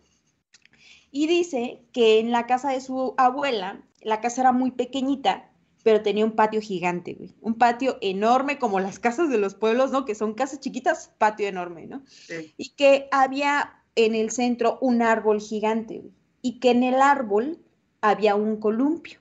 [1.13, 5.51] Y dice que en la casa de su abuela, la casa era muy pequeñita,
[5.87, 7.33] pero tenía un patio gigante, güey.
[7.41, 10.05] Un patio enorme como las casas de los pueblos, ¿no?
[10.05, 12.03] Que son casas chiquitas, patio enorme, ¿no?
[12.09, 12.53] Sí.
[12.57, 16.13] Y que había en el centro un árbol gigante, güey.
[16.43, 17.61] Y que en el árbol
[18.01, 19.21] había un columpio.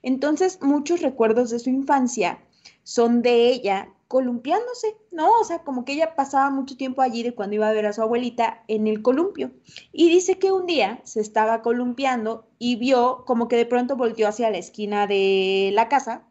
[0.00, 2.42] Entonces, muchos recuerdos de su infancia
[2.82, 5.30] son de ella columpiándose, ¿no?
[5.40, 7.92] O sea, como que ella pasaba mucho tiempo allí de cuando iba a ver a
[7.92, 9.50] su abuelita en el columpio.
[9.92, 14.28] Y dice que un día se estaba columpiando y vio como que de pronto volteó
[14.28, 16.24] hacia la esquina de la casa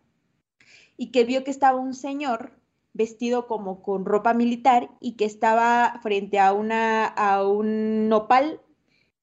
[0.97, 2.53] y que vio que estaba un señor
[2.93, 8.61] vestido como con ropa militar y que estaba frente a una a un nopal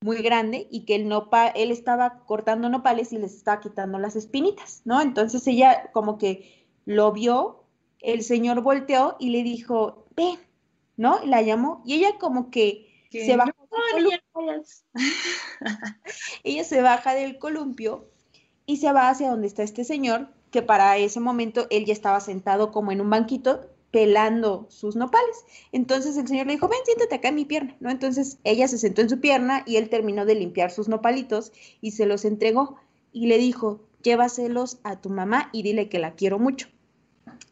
[0.02, 4.14] muy grande y que el nopal él estaba cortando nopales y les estaba quitando las
[4.14, 5.00] espinitas, ¿no?
[5.00, 7.61] Entonces ella como que lo vio
[8.02, 10.38] el señor volteó y le dijo, ven,
[10.96, 11.24] ¿no?
[11.24, 13.52] la llamó y ella como que se baja
[13.94, 14.20] del
[16.44, 18.08] ella se baja del columpio
[18.66, 22.20] y se va hacia donde está este señor, que para ese momento él ya estaba
[22.20, 25.44] sentado como en un banquito pelando sus nopales.
[25.70, 27.90] Entonces el señor le dijo, ven, siéntate acá en mi pierna, ¿no?
[27.90, 31.92] Entonces ella se sentó en su pierna y él terminó de limpiar sus nopalitos y
[31.92, 32.76] se los entregó
[33.12, 36.68] y le dijo, llévaselos a tu mamá y dile que la quiero mucho.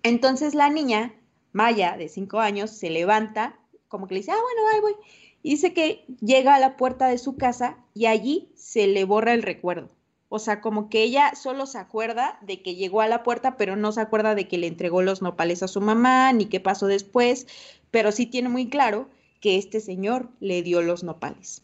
[0.02, 1.14] Entonces la niña,
[1.52, 4.94] Maya, de cinco años, se levanta, como que le dice, ah, bueno, ahí voy.
[5.42, 9.34] Y dice que llega a la puerta de su casa y allí se le borra
[9.34, 9.88] el recuerdo.
[10.28, 13.74] O sea, como que ella solo se acuerda de que llegó a la puerta, pero
[13.74, 16.86] no se acuerda de que le entregó los nopales a su mamá, ni qué pasó
[16.86, 17.48] después,
[17.90, 19.08] pero sí tiene muy claro
[19.40, 21.62] que este señor le dio los nopales.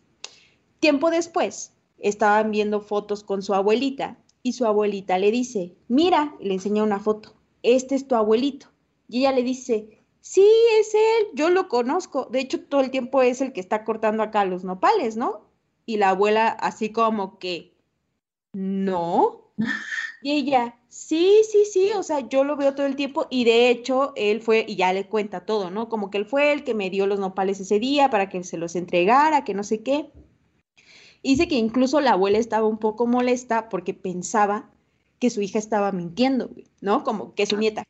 [0.81, 6.55] Tiempo después, estaban viendo fotos con su abuelita y su abuelita le dice, mira, le
[6.55, 7.36] enseña una foto
[7.75, 8.69] este es tu abuelito.
[9.09, 10.47] Y ella le dice, sí,
[10.81, 12.27] es él, yo lo conozco.
[12.31, 15.47] De hecho, todo el tiempo es el que está cortando acá los nopales, ¿no?
[15.87, 17.77] Y la abuela así como que,
[18.53, 19.53] no.
[20.23, 23.71] Y ella, sí, sí, sí, o sea, yo lo veo todo el tiempo y de
[23.71, 25.89] hecho él fue, y ya le cuenta todo, ¿no?
[25.89, 28.59] Como que él fue el que me dio los nopales ese día para que se
[28.59, 30.11] los entregara, que no sé qué.
[31.23, 34.71] dice que incluso la abuela estaba un poco molesta porque pensaba
[35.19, 36.51] que su hija estaba mintiendo,
[36.81, 37.05] ¿no?
[37.05, 37.85] Como que su nieta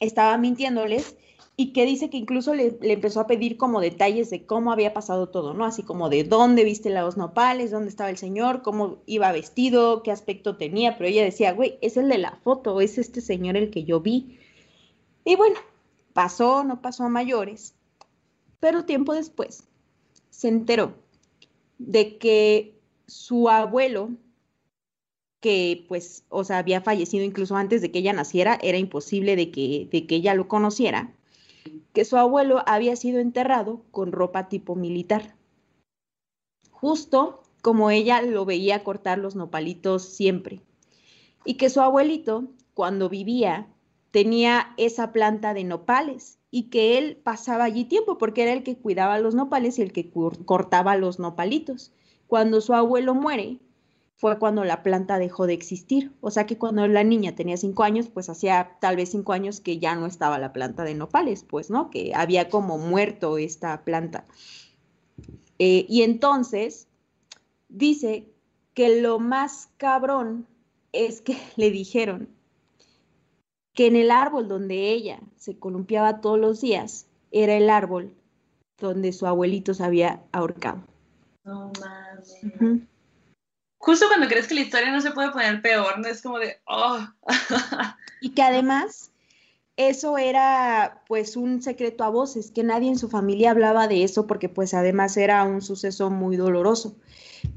[0.00, 1.16] estaba mintiéndoles
[1.60, 5.28] y que dice que incluso le, empezó a pedir como detalles de cómo había pasado
[5.28, 5.64] todo, ¿no?
[5.64, 10.12] Así como de dónde viste los nopales, dónde estaba el señor, cómo iba vestido, qué
[10.12, 13.70] aspecto tenía, pero ella decía, güey, es el de la foto, es este señor el
[13.70, 14.38] que yo vi.
[15.24, 15.56] Y bueno,
[16.12, 17.74] pasó, no pasó a mayores,
[18.60, 19.64] pero tiempo después
[20.30, 20.94] se enteró
[21.78, 24.10] de que su abuelo,
[25.40, 29.50] que pues, o sea, había fallecido incluso antes de que ella naciera, era imposible de
[29.50, 31.14] que, de que ella lo conociera,
[31.92, 35.36] que su abuelo había sido enterrado con ropa tipo militar.
[36.70, 40.62] Justo como ella lo veía cortar los nopalitos siempre.
[41.44, 43.68] Y que su abuelito, cuando vivía,
[44.10, 48.76] tenía esa planta de nopales y que él pasaba allí tiempo porque era el que
[48.76, 51.92] cuidaba los nopales y el que cortaba los nopalitos.
[52.26, 53.58] Cuando su abuelo muere,
[54.18, 56.12] fue cuando la planta dejó de existir.
[56.20, 59.60] O sea que cuando la niña tenía cinco años, pues hacía tal vez cinco años
[59.60, 61.88] que ya no estaba la planta de nopales, pues, ¿no?
[61.88, 64.26] Que había como muerto esta planta.
[65.60, 66.88] Eh, y entonces
[67.68, 68.28] dice
[68.74, 70.48] que lo más cabrón
[70.92, 72.28] es que le dijeron
[73.72, 78.12] que en el árbol donde ella se columpiaba todos los días era el árbol
[78.78, 80.82] donde su abuelito se había ahorcado.
[81.44, 82.88] No mames.
[83.78, 86.08] Justo cuando crees que la historia no se puede poner peor, ¿no?
[86.08, 86.98] Es como de, oh.
[88.20, 89.12] y que además
[89.78, 94.26] eso era pues un secreto a voces, que nadie en su familia hablaba de eso
[94.26, 96.96] porque pues además era un suceso muy doloroso.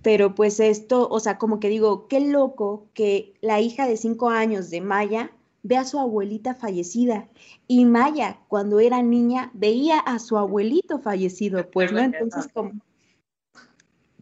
[0.04, 4.30] Pero pues esto, o sea, como que digo, qué loco que la hija de cinco
[4.30, 5.32] años de Maya
[5.64, 7.28] ve a su abuelita fallecida.
[7.68, 12.00] Y Maya, cuando era niña, veía a su abuelito fallecido, pues, ¿no?
[12.00, 12.74] Entonces, como,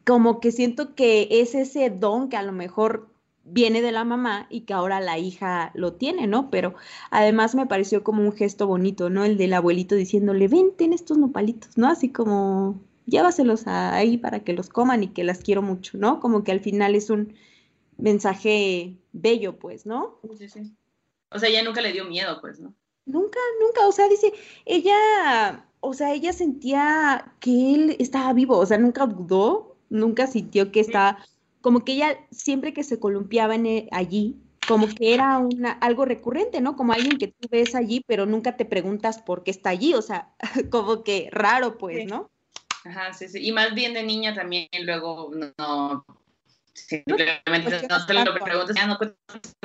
[0.09, 3.09] como que siento que es ese don que a lo mejor
[3.43, 6.49] viene de la mamá y que ahora la hija lo tiene, ¿no?
[6.49, 6.73] Pero
[7.11, 9.23] además me pareció como un gesto bonito, ¿no?
[9.23, 11.87] El del abuelito diciéndole, ven, ten estos nopalitos, ¿no?
[11.87, 16.19] Así como, llévaselos ahí para que los coman y que las quiero mucho, ¿no?
[16.19, 17.35] Como que al final es un
[17.97, 20.19] mensaje bello, pues, ¿no?
[20.39, 20.73] Sí, sí.
[21.29, 22.73] O sea, ella nunca le dio miedo, pues, ¿no?
[23.05, 24.33] Nunca, nunca, o sea, dice,
[24.65, 30.71] ella, o sea, ella sentía que él estaba vivo, o sea, nunca dudó, nunca sintió
[30.71, 31.19] que estaba
[31.61, 36.05] como que ella siempre que se columpiaba en, e, allí, como que era una, algo
[36.05, 36.75] recurrente, ¿no?
[36.75, 40.01] Como alguien que tú ves allí, pero nunca te preguntas por qué está allí, o
[40.01, 40.33] sea,
[40.71, 42.29] como que raro, pues, ¿no?
[42.85, 43.45] Ajá, sí, sí.
[43.45, 46.05] Y más bien de niña también, luego no,
[46.73, 48.97] simplemente pues, no, te lo preguntas, ya no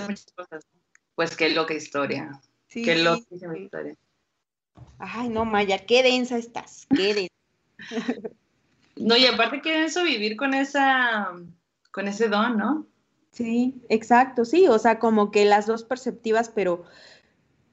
[0.09, 0.65] muchas cosas.
[1.15, 2.41] Pues qué loca historia.
[2.67, 3.23] Sí, qué loca
[3.57, 3.95] historia.
[4.99, 7.29] Ay, no, Maya, qué densa estás, qué densa.
[8.97, 11.33] no, y aparte qué denso vivir con esa
[11.91, 12.87] con ese don, ¿no?
[13.33, 16.85] Sí, exacto, sí, o sea, como que las dos perceptivas, pero,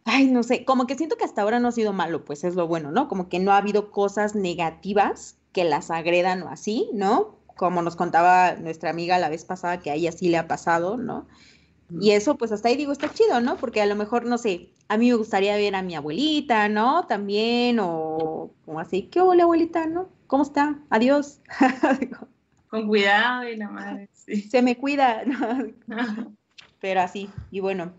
[0.06, 2.56] ay, no sé, como que siento que hasta ahora no ha sido malo, pues es
[2.56, 3.08] lo bueno, ¿no?
[3.08, 7.40] Como que no ha habido cosas negativas que las agredan o así, ¿no?
[7.58, 10.98] Como nos contaba nuestra amiga la vez pasada que a ella sí le ha pasado,
[10.98, 11.28] ¿no?
[12.00, 13.58] Y eso, pues hasta ahí digo, está chido, ¿no?
[13.58, 17.06] Porque a lo mejor, no sé, a mí me gustaría ver a mi abuelita, ¿no?
[17.08, 20.10] También, o como así, ¿qué hola abuelita, no?
[20.28, 20.80] ¿Cómo está?
[20.90, 21.42] Adiós.
[22.70, 24.44] Con cuidado y la madre, sí.
[24.44, 25.24] Se me cuida,
[26.80, 27.94] pero así, y bueno,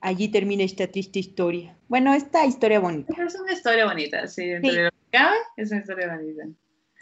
[0.00, 1.76] allí termina esta triste historia.
[1.88, 3.14] Bueno, esta historia bonita.
[3.22, 4.66] Es una historia bonita, sí, sí.
[4.66, 6.48] lo que cabe, es una historia bonita.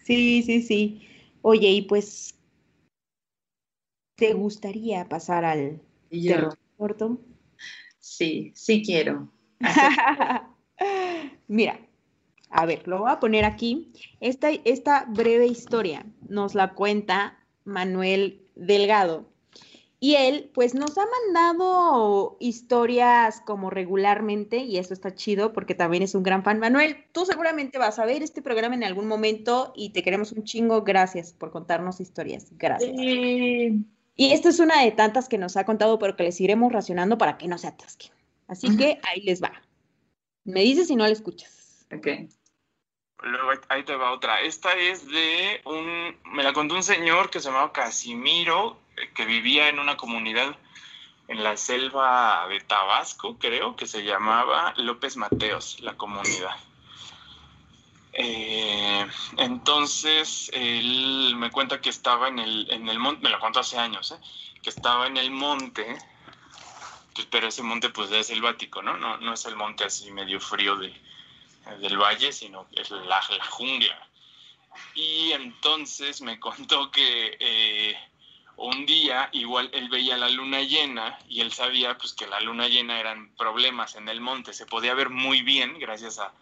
[0.05, 1.09] Sí, sí, sí.
[1.40, 2.35] Oye, y pues,
[4.16, 5.81] ¿te gustaría pasar al
[6.20, 7.20] terror corto?
[7.98, 9.31] Sí, sí quiero.
[11.48, 11.79] Mira,
[12.51, 13.92] a ver, lo voy a poner aquí.
[14.20, 19.33] Esta, esta breve historia nos la cuenta Manuel Delgado.
[20.01, 26.03] Y él, pues, nos ha mandado historias como regularmente, y eso está chido porque también
[26.03, 26.59] es un gran fan.
[26.59, 30.42] Manuel, tú seguramente vas a ver este programa en algún momento y te queremos un
[30.42, 30.83] chingo.
[30.83, 32.48] Gracias por contarnos historias.
[32.59, 32.90] Gracias.
[34.23, 37.19] Y esta es una de tantas que nos ha contado, pero que les iremos racionando
[37.19, 38.13] para que no se atasquen.
[38.47, 39.51] Así que ahí les va.
[40.45, 41.89] Me dices si no la escuchas.
[41.93, 42.07] Ok.
[43.25, 44.41] Luego ahí te va otra.
[44.43, 49.25] Esta es de un, me la contó un señor que se llamaba Casimiro, eh, que
[49.25, 50.57] vivía en una comunidad
[51.27, 56.55] en la selva de Tabasco, creo, que se llamaba López Mateos, la comunidad.
[58.12, 59.07] Eh,
[59.38, 63.79] entonces, él me cuenta que estaba en el, en el monte, me lo contó hace
[63.79, 64.18] años, ¿eh?
[64.62, 65.96] que estaba en el monte,
[67.15, 68.96] pues, pero ese monte pues es selvático, ¿no?
[68.96, 69.17] ¿no?
[69.19, 70.94] No es el monte así medio frío de,
[71.81, 74.08] del valle, sino es la, la jungla.
[74.94, 77.96] Y entonces me contó que eh,
[78.56, 82.69] un día igual él veía la luna llena y él sabía pues que la luna
[82.69, 86.33] llena eran problemas en el monte, se podía ver muy bien gracias a,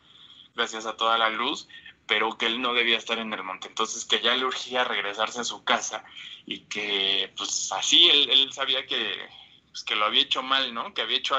[0.61, 1.69] gracias a toda la luz,
[2.07, 5.41] pero que él no debía estar en el monte, entonces que ya le urgía regresarse
[5.41, 6.05] a su casa
[6.45, 9.17] y que pues así él, él sabía que,
[9.71, 10.93] pues, que lo había hecho mal, ¿no?
[10.93, 11.37] Que había hecho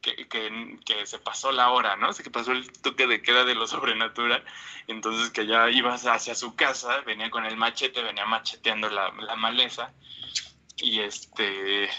[0.00, 2.08] que, que, que, se pasó la hora, ¿no?
[2.08, 4.42] Así que pasó el toque de queda de lo sobrenatural.
[4.86, 9.36] Entonces que ya ibas hacia su casa, venía con el machete, venía macheteando la, la
[9.36, 9.92] maleza.
[10.76, 11.90] Y este.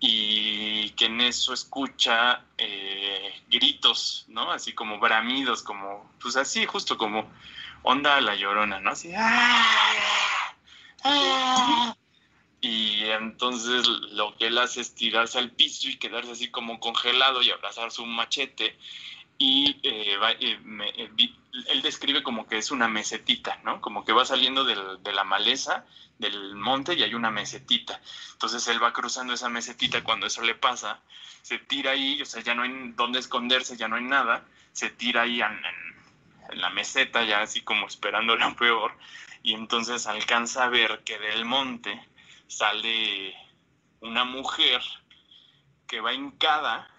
[0.00, 4.50] Y que en eso escucha eh, gritos, ¿no?
[4.50, 7.30] Así como bramidos, como, pues así, justo como
[7.82, 8.90] onda a la llorona, ¿no?
[8.90, 10.54] Así, ¡ah!
[11.04, 11.96] ¡ah!
[12.62, 17.42] Y entonces lo que él hace es tirarse al piso y quedarse así como congelado
[17.42, 18.78] y abrazar su machete.
[19.42, 20.58] Y eh, eh,
[20.98, 21.32] eh,
[21.68, 23.80] él describe como que es una mesetita, ¿no?
[23.80, 25.86] Como que va saliendo del, de la maleza,
[26.18, 28.02] del monte y hay una mesetita.
[28.32, 31.00] Entonces él va cruzando esa mesetita cuando eso le pasa,
[31.40, 34.90] se tira ahí, o sea, ya no hay dónde esconderse, ya no hay nada, se
[34.90, 38.92] tira ahí en la meseta, ya así como esperando lo peor,
[39.42, 41.98] y entonces alcanza a ver que del monte
[42.46, 43.34] sale
[44.00, 44.82] una mujer
[45.86, 46.90] que va hincada,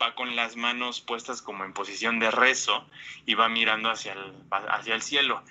[0.00, 2.86] va con las manos puestas como en posición de rezo
[3.26, 5.42] y va mirando hacia el, hacia el cielo.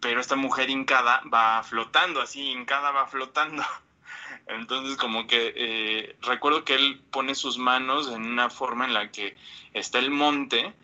[0.00, 3.62] Pero esta mujer hincada va flotando, así hincada va flotando.
[4.46, 9.10] Entonces como que eh, recuerdo que él pone sus manos en una forma en la
[9.12, 9.36] que
[9.72, 10.74] está el monte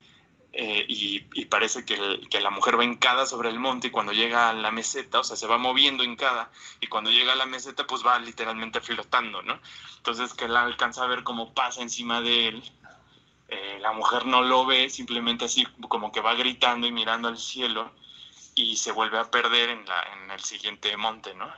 [0.53, 4.49] eh, y, parece que, que, la mujer va hincada sobre el monte y cuando llega
[4.49, 6.51] a la meseta, o sea, se va moviendo hincada
[6.81, 9.61] y cuando llega a la meseta, pues va literalmente flotando, ¿no?
[9.99, 12.73] Entonces que él alcanza a ver cómo pasa encima de él.
[13.49, 17.39] Eh, la mujer no lo ve, simplemente así como que va gritando y mirando al
[17.39, 17.91] cielo
[18.55, 20.03] y se vuelve a perder en, la,
[20.35, 21.51] el siguiente monte, ¿no?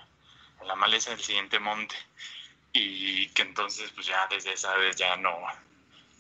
[0.61, 1.97] En la maleza del siguiente monte.
[2.72, 5.36] Y que entonces, pues ya desde esa vez ya no,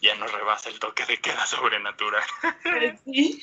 [0.00, 2.24] ya no rebasa el toque de queda sobrenatural.
[3.04, 3.42] Sí.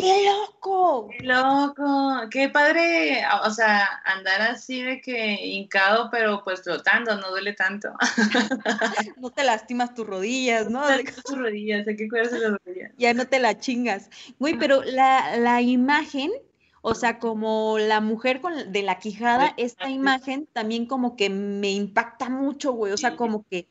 [0.00, 1.08] qué loco.
[1.10, 7.30] Qué loco, qué padre, o sea, andar así de que hincado, pero pues flotando, no
[7.30, 7.90] duele tanto.
[9.16, 10.82] no te lastimas tus rodillas, ¿no?
[11.24, 12.92] tus rodillas, hay que cuidarse las rodillas.
[12.96, 14.10] Ya no te la chingas.
[14.38, 16.32] Güey, pero la, la imagen
[16.82, 21.70] o sea, como la mujer con, de la quijada, esta imagen también como que me
[21.70, 22.92] impacta mucho, güey.
[22.92, 23.68] O sea, como que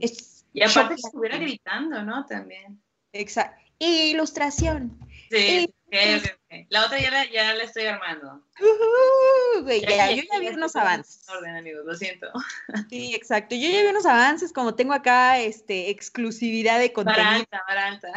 [0.00, 2.26] es Y aparte que estuviera gritando, ¿no?
[2.26, 2.80] También.
[3.12, 3.62] Exacto.
[3.78, 4.98] Ilustración.
[5.30, 6.66] Sí, okay, okay, okay.
[6.70, 8.42] La otra ya la, ya la estoy armando.
[8.60, 11.28] Uh, güey, ya, yo ya vi unos avances.
[11.28, 12.26] Orden, amigos, lo siento.
[12.88, 13.54] Sí, exacto.
[13.54, 17.24] Yo ya vi unos avances, como tengo acá este, exclusividad de contenido.
[17.24, 18.12] Baranta, baranta.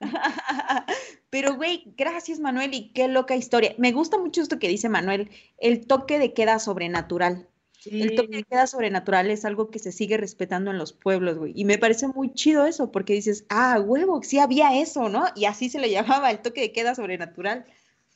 [1.30, 3.74] Pero, güey, gracias, Manuel, y qué loca historia.
[3.78, 7.48] Me gusta mucho esto que dice Manuel, el toque de queda sobrenatural.
[7.84, 8.00] Sí.
[8.00, 11.52] El toque de queda sobrenatural es algo que se sigue respetando en los pueblos, güey.
[11.54, 15.26] Y me parece muy chido eso, porque dices, ah, huevo, sí había eso, ¿no?
[15.36, 17.66] Y así se le llamaba el toque de queda sobrenatural.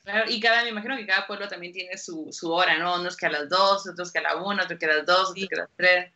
[0.04, 2.98] Claro, y cada, me imagino que cada pueblo también tiene su, su hora, ¿no?
[2.98, 5.32] Unos que a las dos, otros que a la una, otros que a las dos,
[5.34, 5.44] sí.
[5.44, 6.12] otros que a las tres.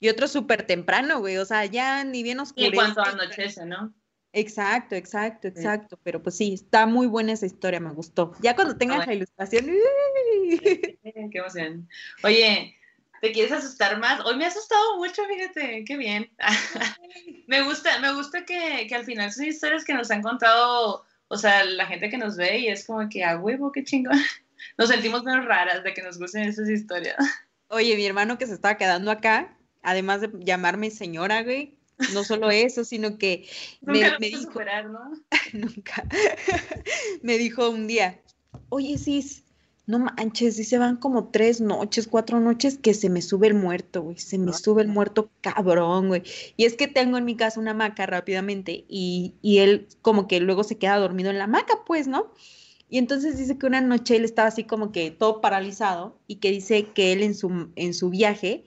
[0.00, 2.72] Y otros súper temprano, güey, o sea, ya ni bien oscurece.
[2.72, 3.94] Y cuanto anochece, ¿no?
[4.32, 5.94] Exacto, exacto, exacto.
[5.94, 6.02] Sí.
[6.02, 8.32] Pero pues sí, está muy buena esa historia, me gustó.
[8.40, 9.66] Ya cuando tengas la ilustración.
[10.50, 11.88] Qué emoción.
[12.24, 12.77] Oye,
[13.20, 14.24] ¿te quieres asustar más?
[14.24, 16.30] Hoy me ha asustado mucho, fíjate, qué bien.
[17.46, 21.36] me gusta, me gusta que, que, al final son historias que nos han contado, o
[21.36, 24.18] sea, la gente que nos ve y es como que a huevo, qué chingón.
[24.76, 27.16] Nos sentimos menos raras de que nos gusten esas historias.
[27.68, 31.78] Oye, mi hermano que se estaba quedando acá, además de llamarme señora, güey,
[32.12, 33.48] no solo eso, sino que
[33.80, 35.12] nunca me, me dijo, superar, ¿no?
[35.52, 36.04] nunca,
[37.22, 38.20] me dijo un día,
[38.68, 39.44] oye, Cis,
[39.88, 43.54] no manches, si se van como tres noches, cuatro noches que se me sube el
[43.54, 46.22] muerto, güey, se me sube el muerto cabrón, güey.
[46.56, 50.40] Y es que tengo en mi casa una hamaca rápidamente y, y él como que
[50.40, 52.32] luego se queda dormido en la hamaca, pues, ¿no?
[52.90, 56.50] Y entonces dice que una noche él estaba así como que todo paralizado y que
[56.50, 58.64] dice que él en su, en su viaje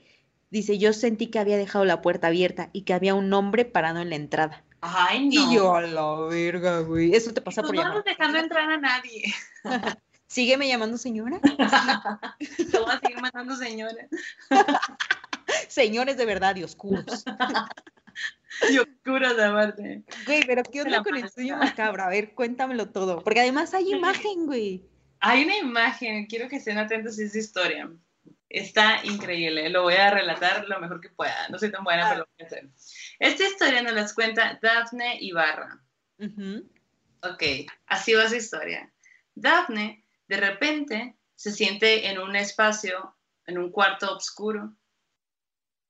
[0.52, 4.02] Dice, yo sentí que había dejado la puerta abierta y que había un hombre parado
[4.02, 4.66] en la entrada.
[4.82, 5.50] Ay, no.
[5.50, 7.16] Y yo, a la verga, güey.
[7.16, 7.82] Eso te pasa por no.
[7.88, 9.34] No dejando entrar a nadie.
[10.32, 11.42] Sígueme llamando señora.
[11.42, 14.08] Te voy a seguir mandando señora.
[15.68, 17.26] Señores de verdad y oscuros.
[18.72, 20.04] y oscuros aparte.
[20.26, 22.04] Güey, pero ¿qué onda con el sueño macabro?
[22.04, 23.22] A ver, cuéntamelo todo.
[23.22, 24.86] Porque además hay imagen, güey.
[25.20, 27.92] Hay una imagen, quiero que estén atentos a esa historia.
[28.48, 31.50] Está increíble, lo voy a relatar lo mejor que pueda.
[31.50, 32.70] No soy tan buena, pero lo voy a hacer.
[33.20, 35.82] Esta historia nos la cuenta Daphne Ibarra.
[36.20, 36.72] Ujú.
[37.22, 37.44] Ok,
[37.88, 38.90] así va su historia.
[39.36, 40.01] Daphne,
[40.32, 43.14] de repente, se siente en un espacio,
[43.46, 44.74] en un cuarto oscuro,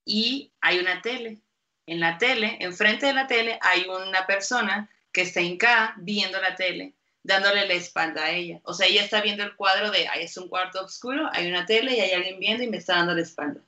[0.03, 1.43] y hay una tele.
[1.85, 6.55] En la tele, enfrente de la tele, hay una persona que está hincada viendo la
[6.55, 8.61] tele, dándole la espalda a ella.
[8.63, 11.67] O sea, ella está viendo el cuadro de, ahí es un cuarto oscuro, hay una
[11.67, 13.61] tele y hay alguien viendo y me está dando la espalda.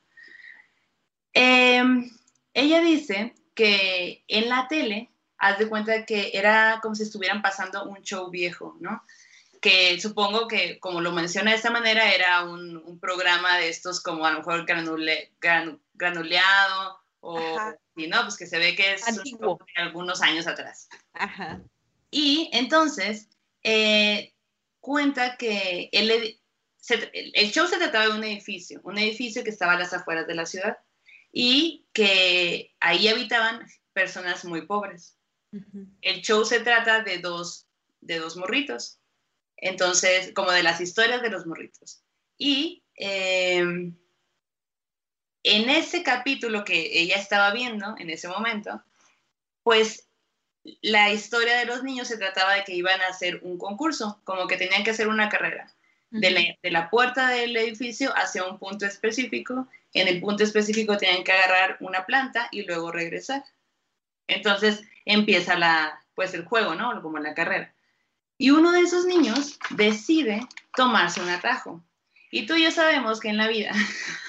[1.32, 2.10] Em,
[2.52, 5.08] ella dice que en la tele,
[5.38, 9.04] haz de cuenta que era como si estuvieran pasando un show viejo, ¿no?
[9.64, 14.02] Que supongo que, como lo menciona de esta manera, era un, un programa de estos
[14.02, 17.38] como a lo mejor granule- gran- granuleado o,
[17.96, 19.58] y no, pues que se ve que es Antiguo.
[19.74, 20.88] de algunos años atrás.
[21.14, 21.62] Ajá.
[22.10, 23.30] Y entonces
[23.62, 24.34] eh,
[24.80, 26.38] cuenta que él
[26.76, 30.26] se- el show se trataba de un edificio, un edificio que estaba a las afueras
[30.26, 30.76] de la ciudad
[31.32, 35.16] y que ahí habitaban personas muy pobres.
[35.52, 35.86] Ujú.
[36.02, 37.66] El show se trata de dos,
[38.02, 39.00] de dos morritos,
[39.56, 42.02] entonces, como de las historias de los morritos.
[42.36, 43.92] Y eh,
[45.44, 48.82] en ese capítulo que ella estaba viendo en ese momento,
[49.62, 50.08] pues
[50.80, 54.46] la historia de los niños se trataba de que iban a hacer un concurso, como
[54.46, 55.72] que tenían que hacer una carrera
[56.10, 59.68] de la, de la puerta del edificio hacia un punto específico.
[59.92, 63.44] En el punto específico tenían que agarrar una planta y luego regresar.
[64.26, 67.02] Entonces empieza la, pues el juego, ¿no?
[67.02, 67.73] Como la carrera.
[68.38, 70.40] Y uno de esos niños decide
[70.76, 71.84] tomarse un atajo.
[72.30, 73.70] Y tú y yo sabemos que en la vida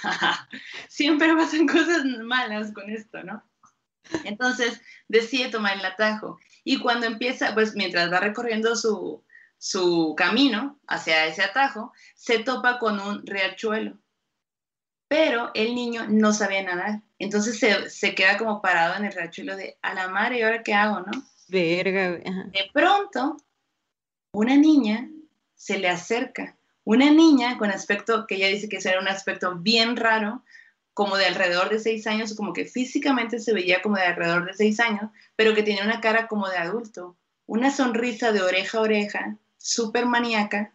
[0.89, 3.43] siempre pasan cosas malas con esto, ¿no?
[4.23, 6.39] Entonces decide tomar el atajo.
[6.63, 9.23] Y cuando empieza, pues mientras va recorriendo su,
[9.57, 13.97] su camino hacia ese atajo, se topa con un riachuelo.
[15.07, 17.01] Pero el niño no sabía nadar.
[17.17, 20.63] Entonces se, se queda como parado en el riachuelo de, a la madre, ¿y ahora
[20.63, 21.11] qué hago, no?
[21.47, 22.19] Verga.
[22.25, 22.43] Ajá.
[22.51, 23.37] De pronto,
[24.35, 25.09] una niña
[25.55, 26.57] se le acerca.
[26.83, 30.43] Una niña con aspecto, que ella dice que era un aspecto bien raro,
[30.93, 34.53] como de alrededor de seis años, como que físicamente se veía como de alrededor de
[34.53, 37.17] seis años, pero que tenía una cara como de adulto,
[37.47, 40.73] una sonrisa de oreja a oreja, súper maníaca,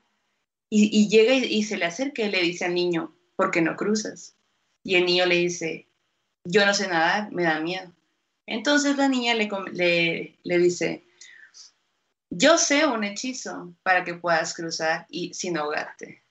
[0.72, 4.36] y, llega y, se le acerca y le dice al niño, ¿por qué no cruzas?
[4.84, 5.88] Y el niño le dice,
[6.44, 7.92] yo no sé nadar, me da miedo.
[8.46, 11.04] Entonces la niña le, le dice,
[12.30, 16.22] yo sé un hechizo para que puedas cruzar y sin ahogarte.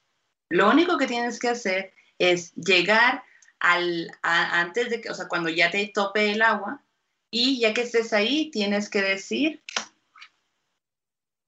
[0.49, 3.23] Lo único que tienes que hacer es llegar
[3.59, 6.83] al, a- antes de que, o sea, cuando ya te tope el agua
[7.31, 9.63] y ya que estés ahí, tienes que decir,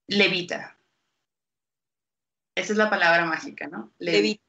[0.07, 0.77] levita.
[2.55, 3.91] Esa es la palabra mágica, ¿no?
[3.97, 4.43] Levita.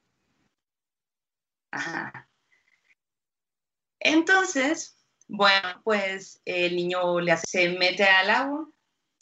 [1.71, 2.27] Ajá.
[3.99, 4.97] Entonces,
[5.27, 8.69] bueno, pues el niño le hace- se mete al agua,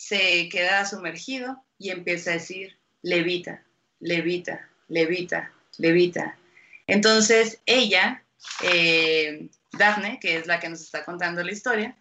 [0.01, 3.63] se queda sumergido y empieza a decir, levita,
[3.99, 6.39] levita, levita, levita.
[6.87, 8.23] Entonces ella,
[8.63, 11.95] eh, Daphne, que es la que nos está contando la historia,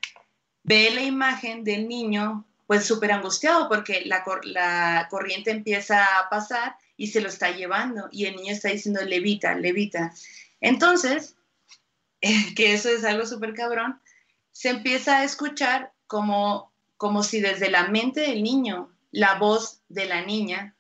[0.63, 6.77] ve la imagen del niño pues súper angustiado porque la, la corriente empieza a pasar
[6.97, 10.15] y se lo está llevando y el niño está diciendo levita, levita.
[10.63, 11.37] Entonces,
[12.57, 14.01] que eso es algo súper cabrón,
[14.53, 16.70] se empieza a escuchar como,
[17.01, 20.77] como si desde la mente del niño, la voz de la niña,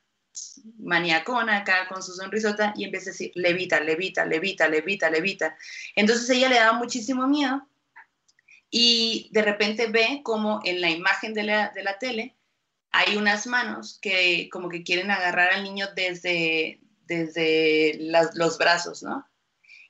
[0.78, 5.56] maniacona acá con su sonrisota, y empieza a decir, levita, levita, levita, levita, levita.
[5.96, 7.66] Entonces ella le daba muchísimo miedo
[8.68, 12.36] y de repente ve como en la imagen de la, de la tele
[12.90, 17.96] hay unas manos que como que quieren agarrar al niño desde, desde
[18.34, 19.26] los brazos, ¿no?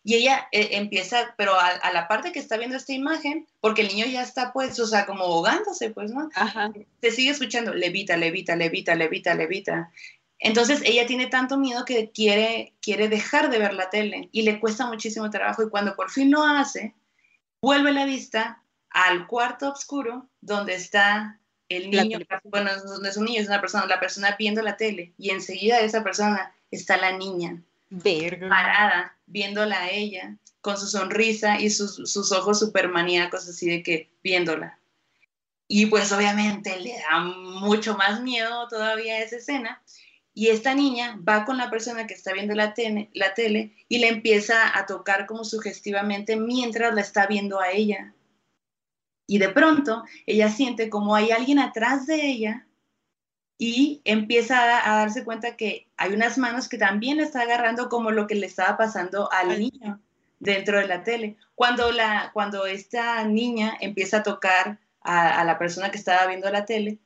[0.03, 3.83] Y ella eh, empieza, pero a, a la parte que está viendo esta imagen, porque
[3.83, 6.31] el niño ya está pues, o sea, como ahogándose, pues, ¿no?
[6.35, 6.73] Ajá.
[7.01, 9.91] se sigue escuchando, levita, levita, levita, levita, levita.
[10.41, 14.59] Entonces ella tiene tanto miedo que quiere, quiere dejar de ver la tele y le
[14.59, 16.95] cuesta muchísimo trabajo y cuando por fin lo hace,
[17.61, 21.39] vuelve la vista al cuarto oscuro donde está
[21.69, 22.71] el niño, bueno,
[23.01, 25.85] no es un niño, es una persona, la persona viendo la tele y enseguida de
[25.85, 28.49] esa persona está la niña Verga.
[28.49, 33.83] parada, viéndola a ella, con su sonrisa y sus, sus ojos súper maníacos, así de
[33.83, 34.79] que viéndola.
[35.67, 39.83] Y pues obviamente le da mucho más miedo todavía esa escena.
[40.35, 43.99] Y esta niña va con la persona que está viendo la, tele, la tele y
[43.99, 48.15] le empieza a tocar como sugestivamente mientras la está viendo a ella.
[49.27, 52.67] Y de pronto ella siente como hay alguien atrás de ella
[53.63, 58.11] y empieza a, a darse cuenta que hay unas manos que también está agarrando como
[58.11, 60.01] lo que le estaba pasando al niño
[60.39, 61.37] dentro de la tele.
[61.55, 66.51] Cuando, la, cuando esta niña empieza a tocar a, a la persona que estaba viendo
[66.51, 67.01] la tele,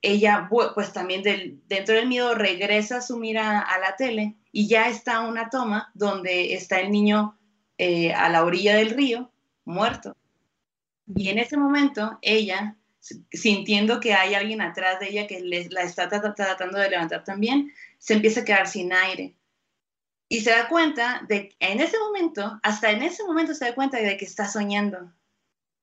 [0.00, 4.88] ella, pues también del- dentro del miedo, regresa su mira a la tele y ya
[4.88, 7.38] está una toma donde está el niño
[7.76, 9.30] eh, a la orilla del río,
[9.66, 10.16] muerto.
[11.14, 12.76] Y en ese momento, ella,
[13.32, 17.24] sintiendo que hay alguien atrás de ella que la está tra- tra- tratando de levantar
[17.24, 19.34] también, se empieza a quedar sin aire.
[20.28, 23.98] Y se da cuenta de, en ese momento, hasta en ese momento se da cuenta
[23.98, 25.12] de que está soñando.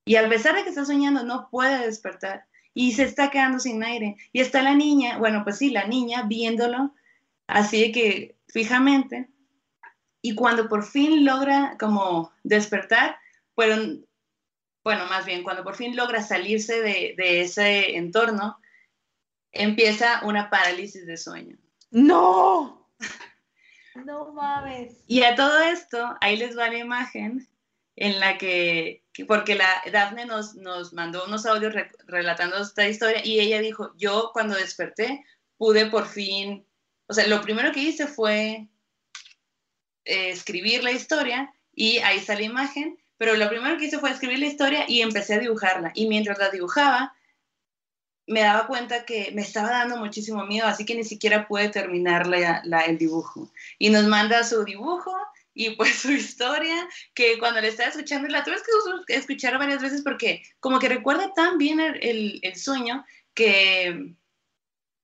[0.06, 2.46] Y a pesar de que está soñando, no puede despertar.
[2.74, 4.16] Y se está quedando sin aire.
[4.32, 6.96] Y está la niña, bueno, pues sí, la niña viéndolo
[7.48, 9.30] así de que fijamente.
[10.22, 13.18] Y cuando por fin logra como despertar,
[13.54, 14.08] fueron,
[14.90, 18.58] bueno, más bien, cuando por fin logra salirse de, de ese entorno,
[19.52, 21.58] empieza una parálisis de sueño.
[21.92, 22.90] ¡No!
[24.06, 25.04] No mames.
[25.08, 27.48] Y a todo esto, ahí les va la imagen
[27.98, 32.88] en la que, que- porque la Dafne nos, nos mandó unos audios re- relatando esta
[32.88, 35.24] historia y ella dijo, yo cuando desperté
[35.58, 36.66] pude por fin,
[37.08, 38.68] o sea, lo primero que hice fue
[40.06, 44.10] eh, escribir la historia y ahí está la imagen, pero lo primero que hice fue
[44.12, 45.92] escribir la historia y empecé a dibujarla.
[45.94, 47.14] Y mientras la dibujaba,
[48.26, 52.28] me daba cuenta que me estaba dando muchísimo miedo, así que ni siquiera pude terminar
[52.28, 53.52] la- el dibujo.
[53.78, 55.14] Y nos manda su dibujo
[55.54, 58.56] y pues su historia, que cuando le estaba escuchando, la tuve
[59.06, 64.16] que escuchar varias veces porque como que recuerda tan bien el, el- el sueño que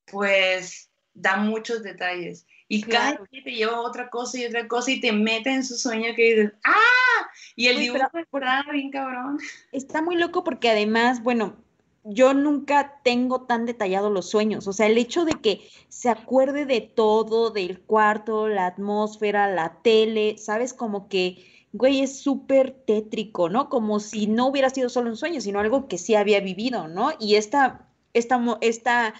[0.05, 2.45] pues da muchos detalles.
[2.67, 3.27] Y cada Claro.
[3.31, 6.23] día te lleva otra cosa y otra cosa y te mete en su sueño que
[6.23, 7.27] dices, ¡ah!
[7.55, 9.39] Y el Uy, dibujo está bien cabrón.
[9.71, 11.55] Está muy loco porque además, bueno,
[12.03, 14.67] yo nunca tengo tan detallado los sueños.
[14.67, 19.81] O sea, el hecho de que se acuerde de todo, del cuarto, la atmósfera, la
[19.81, 20.73] tele, ¿sabes?
[20.73, 21.43] Como que,
[21.73, 23.69] güey, es súper tétrico, ¿no?
[23.69, 27.11] Como si no hubiera sido solo un sueño, sino algo que sí había vivido, ¿no?
[27.19, 29.13] Y esta, esta, esta,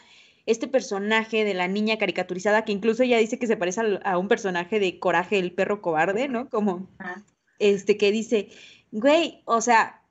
[0.45, 4.27] este personaje de la niña caricaturizada, que incluso ella dice que se parece a, un
[4.27, 6.49] personaje de Coraje, el perro cobarde, ¿no?
[6.49, 6.89] Como,
[7.59, 8.49] este, que dice,
[8.91, 10.03] güey, o sea,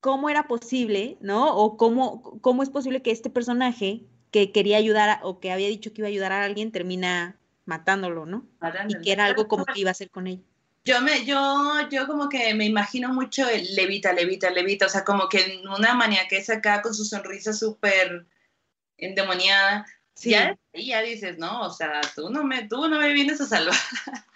[0.00, 1.56] ¿cómo era posible, no?
[1.56, 5.68] O cómo, cómo es posible que este personaje que quería ayudar a- o que había
[5.68, 8.46] dicho que iba a ayudar a alguien termina matándolo, ¿no?
[8.88, 10.42] Y que era algo como que iba a hacer con ella.
[10.84, 15.04] Yo me, yo, yo como que me imagino mucho el levita, levita, levita, o sea,
[15.04, 18.26] como que en una maniaqueza acá con su sonrisa súper
[19.06, 19.86] endemoniada.
[20.14, 20.30] Sí.
[20.30, 23.46] Ya, y ya dices, no, o sea, tú no me, tú no me vienes a
[23.46, 23.74] salvar.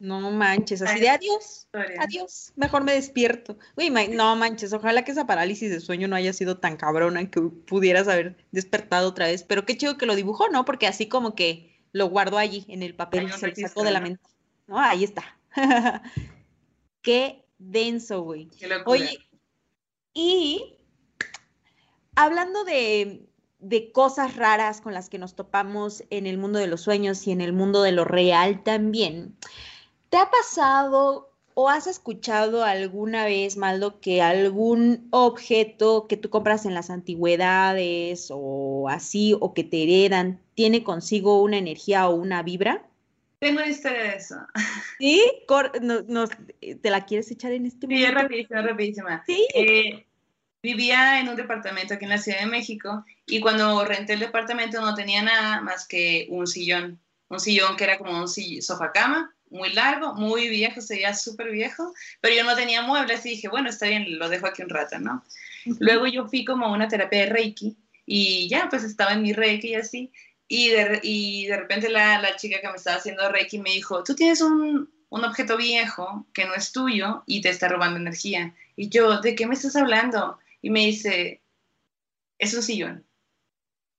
[0.00, 1.96] No manches, así Ay, de adiós, historia.
[2.02, 3.56] adiós, mejor me despierto.
[3.90, 7.40] Ma- no manches, ojalá que esa parálisis de sueño no haya sido tan cabrona que
[7.40, 9.44] pudieras haber despertado otra vez.
[9.44, 10.64] Pero qué chido que lo dibujó, ¿no?
[10.64, 13.92] Porque así como que lo guardó allí en el papel, un se lo sacó de
[13.92, 14.22] la mente.
[14.66, 15.38] No, ahí está.
[17.00, 18.50] Qué denso, güey.
[18.86, 19.18] Oye,
[20.12, 20.76] y
[22.16, 23.26] hablando de,
[23.64, 27.32] de cosas raras con las que nos topamos en el mundo de los sueños y
[27.32, 29.34] en el mundo de lo real también,
[30.10, 36.66] ¿te ha pasado o has escuchado alguna vez, Maldo, que algún objeto que tú compras
[36.66, 42.42] en las antigüedades o así, o que te heredan, tiene consigo una energía o una
[42.42, 42.86] vibra?
[43.38, 44.34] Tengo una historia de eso.
[44.98, 45.22] ¿Sí?
[45.46, 48.22] Cor- no- nos- ¿te la quieres echar en este Sí, es momento?
[48.22, 49.22] rapidísima, rapidísima.
[49.26, 49.46] Sí.
[49.54, 50.06] Eh,
[50.64, 54.80] vivía en un departamento aquí en la Ciudad de México y cuando renté el departamento
[54.80, 56.98] no tenía nada más que un sillón.
[57.28, 61.50] Un sillón que era como un sofá cama, muy largo, muy viejo, se veía súper
[61.50, 61.92] viejo,
[62.22, 64.98] pero yo no tenía muebles y dije, bueno, está bien, lo dejo aquí un rato,
[64.98, 65.22] ¿no?
[65.80, 69.34] Luego yo fui como a una terapia de Reiki y ya, pues estaba en mi
[69.34, 70.12] Reiki y así.
[70.48, 74.02] Y de, y de repente la, la chica que me estaba haciendo Reiki me dijo,
[74.02, 78.54] tú tienes un, un objeto viejo que no es tuyo y te está robando energía.
[78.76, 80.38] Y yo, ¿de qué me estás hablando?
[80.64, 81.42] Y me dice,
[82.38, 83.06] es un sillón.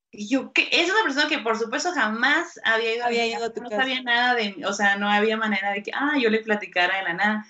[0.09, 0.67] Y yo, ¿qué?
[0.71, 3.61] Es una persona que por supuesto jamás había ido a, Había mi ido a tu
[3.61, 3.83] no casa.
[3.83, 6.97] sabía nada de mí, o sea, no había manera de que, ah, yo le platicara
[6.97, 7.45] de la nada.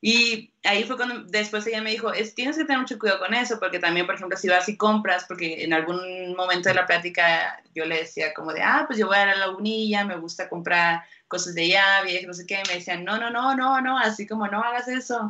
[0.00, 3.34] Y ahí fue cuando después ella me dijo, es, tienes que tener mucho cuidado con
[3.34, 6.86] eso, porque también, por ejemplo, si vas y compras, porque en algún momento de la
[6.86, 10.48] plática yo le decía como de, ah, pues yo voy a la lagunilla, me gusta
[10.48, 13.98] comprar cosas de viejas, no sé qué, y me decían, no, no, no, no, no,
[13.98, 15.28] así como no hagas eso.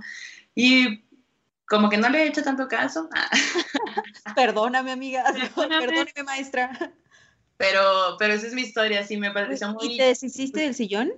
[0.54, 1.02] Y
[1.66, 3.08] como que no le he hecho tanto caso,
[4.36, 5.24] Perdóname, amiga.
[5.32, 5.86] Perdóname.
[5.86, 6.94] Perdóname, maestra.
[7.56, 9.94] pero, pero esa es mi historia, sí, me pareció muy...
[9.94, 11.12] ¿Y te deshiciste del sillón?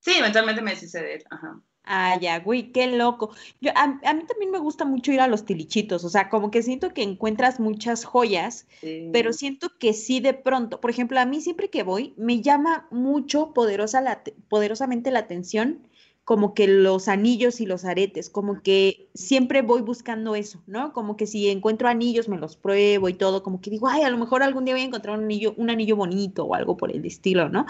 [0.00, 1.60] Sí, eventualmente me deshice de él, ajá.
[1.88, 3.30] Ah, ya, güey, qué loco.
[3.60, 6.50] Yo, a, a mí también me gusta mucho ir a los tilichitos, o sea, como
[6.50, 8.66] que siento que encuentras muchas joyas,
[9.12, 12.88] pero siento que sí de pronto, por ejemplo, a mí siempre que voy, me llama
[12.90, 15.86] mucho poderosa la, poderosamente la atención
[16.26, 20.92] como que los anillos y los aretes, como que siempre voy buscando eso, ¿no?
[20.92, 24.10] Como que si encuentro anillos me los pruebo y todo, como que digo, ay, a
[24.10, 26.90] lo mejor algún día voy a encontrar un anillo, un anillo bonito o algo por
[26.90, 27.66] el estilo, ¿no?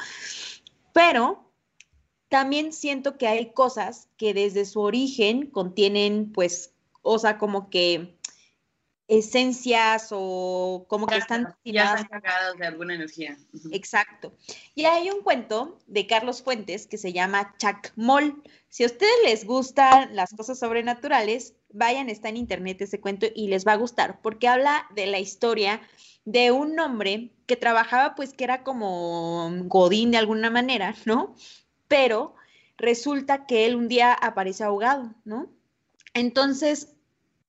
[0.95, 1.53] Pero
[2.31, 8.16] también siento que hay cosas que desde su origen contienen, pues, o sea, como que
[9.09, 13.37] esencias o como que están ya están cargadas de alguna energía.
[13.71, 14.33] Exacto.
[14.75, 18.43] Y hay un cuento de Carlos Fuentes que se llama Chacmol.
[18.69, 23.49] Si a ustedes les gustan las cosas sobrenaturales, vayan, está en internet ese cuento y
[23.49, 25.81] les va a gustar porque habla de la historia
[26.25, 31.37] de un hombre que trabajaba pues que era como godín de alguna manera, ¿no?
[31.87, 32.35] Pero
[32.77, 35.49] resulta que él un día aparece ahogado, ¿no?
[36.13, 36.96] Entonces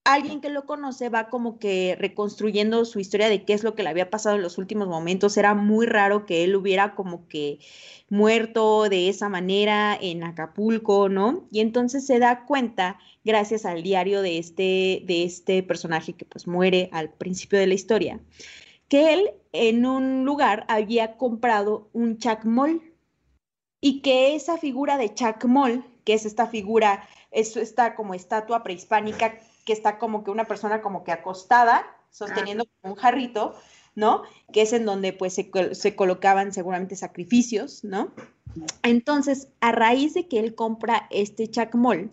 [0.07, 3.83] alguien que lo conoce va como que reconstruyendo su historia de qué es lo que
[3.83, 5.35] le había pasado en los últimos momentos.
[5.35, 7.59] Era muy raro que él hubiera como que
[8.09, 11.45] muerto de esa manera en Acapulco, ¿no?
[11.51, 16.47] Y entonces se da cuenta, gracias al diario de este, de este personaje que pues
[16.47, 18.21] muere al principio de la historia,
[18.87, 22.81] que él en un lugar había comprado un chacmol
[23.81, 29.37] y que esa figura de chacmol, que es esta figura, es esta como estatua prehispánica
[29.67, 33.53] que está como que una persona como que acostada, sosteniendo un jarrito,
[33.95, 34.23] ¿no?
[34.53, 38.13] Que es en donde pues se, se, colocaban seguramente sacrificios, ¿no?
[38.81, 42.11] Entonces, a raíz de que él compra este chacmol,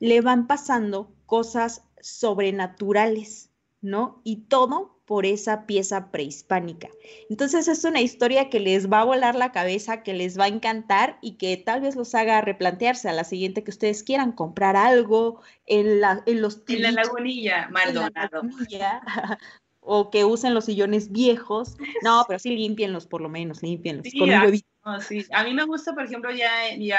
[0.00, 3.47] le van pasando cosas sobrenaturales,
[3.80, 4.20] ¿no?
[4.24, 6.90] Y todo por esa pieza prehispánica.
[7.30, 10.48] Entonces es una historia que les va a volar la cabeza, que les va a
[10.48, 14.76] encantar y que tal vez los haga replantearse a la siguiente que ustedes quieran comprar
[14.76, 16.60] algo en, la, en los...
[16.68, 18.42] En la lagunilla, Maldonado.
[19.80, 21.78] o que usen los sillones viejos.
[22.02, 24.06] No, pero sí limpienlos por lo menos, limpienlos.
[24.10, 25.24] Sí, con a, sí.
[25.32, 26.98] a mí me gusta, por ejemplo, ya, ya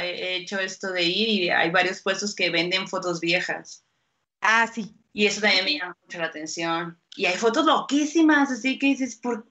[0.00, 3.84] he hecho esto de ir y hay varios puestos que venden fotos viejas.
[4.40, 4.94] Ah, sí.
[5.12, 6.98] Y eso también me llama mucho la atención.
[7.16, 9.46] Y hay fotos loquísimas, así que dices, ¿por,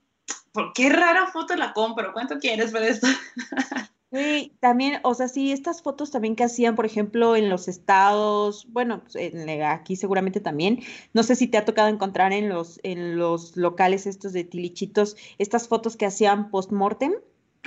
[0.52, 2.14] ¿por qué rara foto la compro?
[2.14, 3.08] ¿Cuánto quieres por esto?
[4.10, 8.66] Sí, también, o sea, sí, estas fotos también que hacían, por ejemplo, en los estados,
[8.70, 9.18] bueno, pues,
[9.66, 10.80] aquí seguramente también,
[11.12, 15.18] no sé si te ha tocado encontrar en los, en los locales estos de tilichitos,
[15.40, 17.16] estas fotos que hacían post-mortem,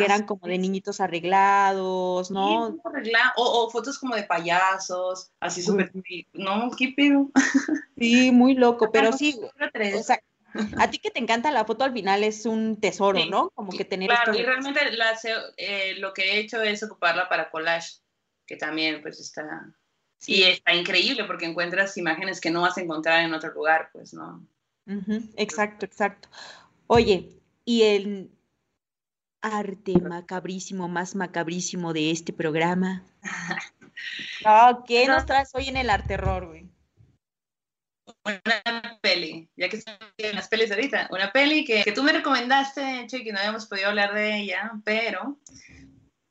[0.01, 2.71] que eran como de niñitos arreglados, ¿no?
[3.03, 5.93] Sí, o, o, fotos como de payasos, así súper,
[6.33, 7.31] no, qué pedo.
[7.99, 10.23] Sí, muy loco, pero sí, o sea,
[10.79, 13.51] a ti que te encanta la foto al final es un tesoro, ¿no?
[13.51, 15.19] Como que tener Claro, y realmente la,
[15.59, 17.99] eh, lo que he hecho es ocuparla para collage,
[18.47, 19.75] que también pues está...
[20.17, 20.35] Sí.
[20.35, 24.13] Y está increíble porque encuentras imágenes que no vas a encontrar en otro lugar, pues,
[24.13, 24.47] ¿no?
[25.37, 26.29] Exacto, exacto.
[26.87, 27.31] Oye,
[27.65, 28.31] y el
[29.43, 33.05] arte macabrísimo, más macabrísimo de este programa.
[34.47, 36.67] Oh, ¿Qué nos traes hoy en el arte terror, güey?
[38.25, 39.99] Una peli, ya que están
[40.33, 43.89] las pelis ahorita, una peli que, que tú me recomendaste, che, que no habíamos podido
[43.89, 45.39] hablar de ella, pero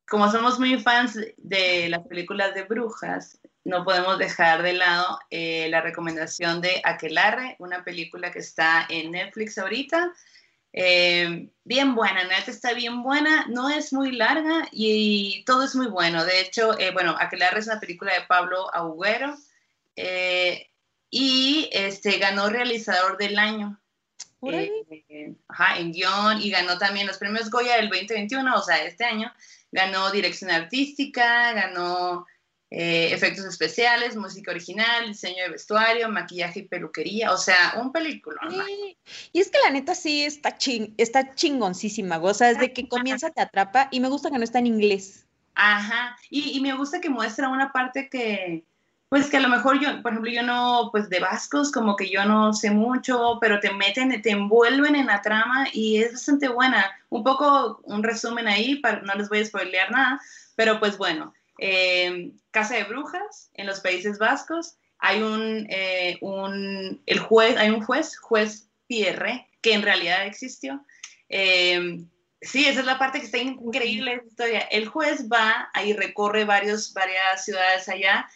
[0.09, 5.67] como somos muy fans de las películas de brujas, no podemos dejar de lado eh,
[5.69, 10.11] la recomendación de Aquelarre, una película que está en Netflix ahorita,
[10.71, 15.87] eh, bien buena, neta está bien buena, no es muy larga y, todo es muy
[15.87, 16.25] bueno.
[16.25, 19.35] De hecho, eh, bueno, Aquelarre es una película de Pablo Agüero
[19.95, 20.69] eh,
[21.09, 23.79] y este, ganó realizador del año.
[25.49, 29.33] Ajá, en guion y ganó también los premios Goya del 2021, o sea, este año.
[29.71, 32.25] Ganó dirección artística, ganó
[32.71, 38.39] eh, efectos especiales, música original, diseño de vestuario, maquillaje y peluquería, o sea, un película.
[38.49, 38.97] Sí.
[39.33, 43.31] Y es que la neta sí está, ching, está chingoncísima, o sea, desde que comienza
[43.31, 45.25] te atrapa y me gusta que no está en inglés.
[45.55, 48.63] Ajá, y, y, me gusta que muestra una parte que,
[49.09, 52.09] pues que a lo mejor yo, por ejemplo, yo no, pues de vascos, como que
[52.09, 56.47] yo no sé mucho, pero te meten, te envuelven en la trama y es bastante
[56.47, 56.85] buena.
[57.09, 60.21] Un poco, un resumen ahí, para, no les voy a spoilear nada,
[60.55, 64.77] pero pues bueno, eh, Casa de Brujas en los Países Vascos.
[64.97, 70.85] Hay un, eh, un, el juez, hay un juez, juez Pierre, que en realidad existió.
[71.29, 72.05] Eh,
[72.41, 74.59] sí, esa es la parte que está increíble la historia.
[74.59, 78.27] El juez va ahí recorre varios, varias ciudades allá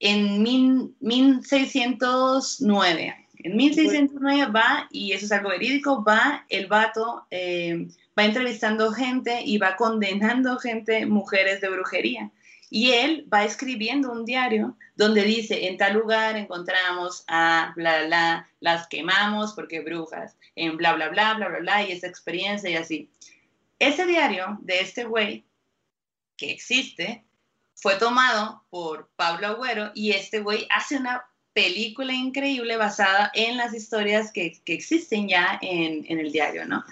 [0.00, 3.22] en mil, 1609.
[3.38, 7.86] En 1609 va, y eso es algo verídico, va el vato, eh,
[8.18, 12.32] va entrevistando gente y va condenando gente, mujeres de brujería
[12.68, 18.06] Y él va escribiendo un diario donde dice, en tal lugar encontramos a bla, bla,
[18.06, 22.70] bla, las quemamos porque brujas, en bla, bla, bla, bla, bla, bla, y esa experiencia
[22.70, 23.10] y así.
[23.78, 25.44] Ese diario de este güey,
[26.36, 27.24] que existe,
[27.74, 33.74] fue tomado por Pablo Agüero y este güey hace una película increíble basada en las
[33.74, 36.84] historias que, que existen ya en, en, el diario, ¿no?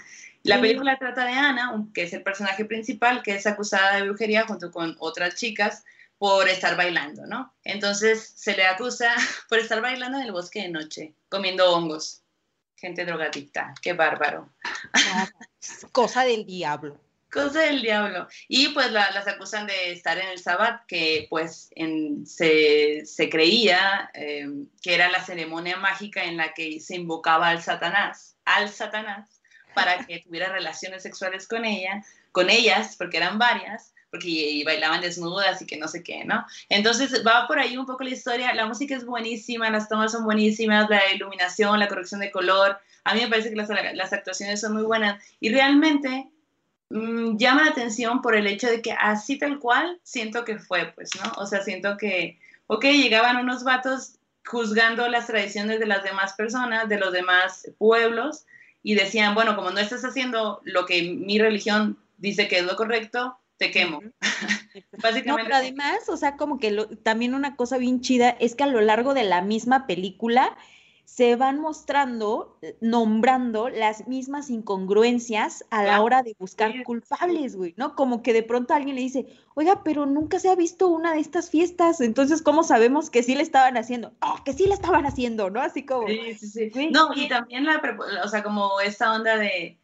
[0.44, 4.46] La película trata de Ana, que es el personaje principal, que es acusada de brujería
[4.46, 5.84] junto con otras chicas
[6.18, 7.54] por estar bailando, ¿no?
[7.64, 9.14] Entonces se le acusa
[9.48, 12.22] por estar bailando en el bosque de noche, comiendo hongos.
[12.76, 14.52] Gente drogadicta, qué bárbaro.
[15.92, 17.00] Cosa del diablo
[17.34, 18.28] cosa del diablo.
[18.46, 23.28] Y pues la, las acusan de estar en el Sabbat, que pues en, se, se,
[23.28, 24.46] creía eh,
[24.80, 29.33] que era la ceremonia mágica en la que se invocaba al Satanás, al Satanás,
[29.74, 35.00] para que tuviera relaciones sexuales con ella, con ellas, porque eran varias, porque y bailaban
[35.00, 36.44] desnudas y que no sé qué, ¿no?
[36.68, 40.24] Entonces va por ahí un poco la historia, la música es buenísima, las tomas son
[40.24, 44.60] buenísimas, la iluminación, la corrección de color, a mí me parece que las, las actuaciones
[44.60, 46.28] son muy buenas y realmente
[46.90, 50.92] mmm, llama la atención por el hecho de que así tal cual siento que fue,
[50.94, 51.32] pues, ¿no?
[51.36, 56.88] O sea, siento que, ok, llegaban unos vatos juzgando las tradiciones de las demás personas,
[56.88, 58.46] de los demás pueblos,
[58.84, 62.76] y decían, bueno, como no estás haciendo lo que mi religión dice que es lo
[62.76, 64.00] correcto, te quemo.
[65.02, 65.28] Básicamente.
[65.28, 68.62] No, pero además, o sea, como que lo, también una cosa bien chida es que
[68.62, 70.54] a lo largo de la misma película
[71.04, 77.74] se van mostrando, eh, nombrando las mismas incongruencias a la hora de buscar culpables, güey,
[77.76, 77.94] ¿no?
[77.94, 81.20] Como que de pronto alguien le dice, oiga, pero nunca se ha visto una de
[81.20, 84.12] estas fiestas, entonces, ¿cómo sabemos que sí le estaban haciendo?
[84.20, 85.60] Oh, que sí le estaban haciendo, ¿no?
[85.60, 86.08] Así como...
[86.08, 86.70] Sí, sí, sí.
[86.70, 87.80] Güey, no, y también la,
[88.24, 89.78] o sea, como esta onda de...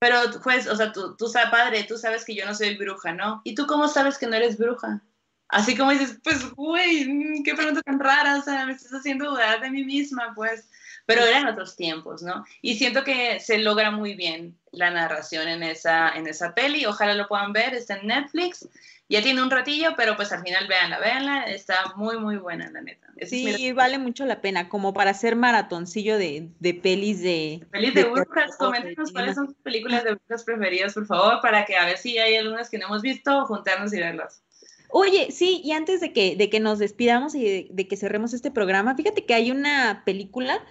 [0.00, 3.12] Pero, pues, o sea, tú, tú sabes, padre, tú sabes que yo no soy bruja,
[3.12, 3.40] ¿no?
[3.42, 5.02] ¿Y tú cómo sabes que no eres bruja?
[5.48, 9.60] Así como dices, pues, güey, qué pregunta tan rara, o sea, me estás haciendo dudar
[9.60, 10.68] de mí misma, pues.
[11.06, 12.44] Pero eran otros tiempos, ¿no?
[12.60, 16.84] Y siento que se logra muy bien la narración en esa, en esa peli.
[16.84, 18.68] Ojalá lo puedan ver, está en Netflix.
[19.08, 21.44] Ya tiene un ratillo, pero pues al final véanla, véanla.
[21.44, 23.06] Está muy, muy buena, la neta.
[23.16, 27.66] Esa sí, es vale mucho la pena, como para hacer maratoncillo de, de pelis de...
[27.70, 31.64] Pelis de, de brujas, coméntenos cuáles son sus películas de brujas preferidas, por favor, para
[31.64, 34.42] que a ver si hay algunas que no hemos visto, juntarnos y verlas.
[34.90, 38.32] Oye, sí, y antes de que, de que nos despidamos y de, de, que cerremos
[38.32, 40.62] este programa, fíjate que hay una película.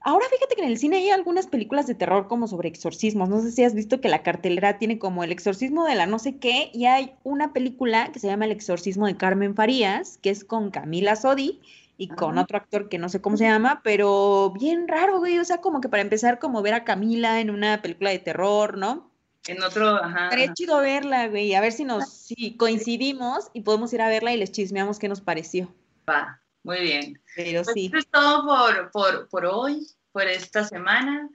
[0.00, 3.28] Ahora fíjate que en el cine hay algunas películas de terror como sobre exorcismos.
[3.28, 6.18] No sé si has visto que la cartelera tiene como el exorcismo de la no
[6.18, 10.30] sé qué, y hay una película que se llama El exorcismo de Carmen Farías, que
[10.30, 11.60] es con Camila Sodi
[11.96, 15.38] y con otro actor que no sé cómo se llama, pero bien raro, güey.
[15.38, 18.76] O sea, como que para empezar, como ver a Camila en una película de terror,
[18.76, 19.11] ¿no?
[19.46, 20.24] En otro, ajá.
[20.24, 24.32] Estaría chido verla, güey, a ver si nos si coincidimos y podemos ir a verla
[24.32, 25.74] y les chismeamos qué nos pareció.
[26.08, 27.20] Va, muy bien.
[27.34, 27.86] Pero pues sí.
[27.86, 31.28] Eso es todo por, por, por hoy, por esta semana.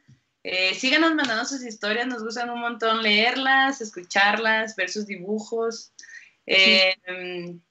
[0.44, 5.92] Eh, síganos mandando sus historias, nos gustan un montón leerlas, escucharlas, ver sus dibujos.
[6.46, 7.62] Eh, sí.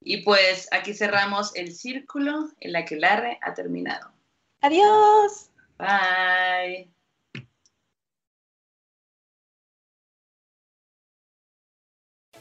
[0.00, 4.12] Y pues aquí cerramos el círculo, el aquelarre ha terminado.
[4.60, 5.50] Adiós.
[5.78, 6.93] Bye.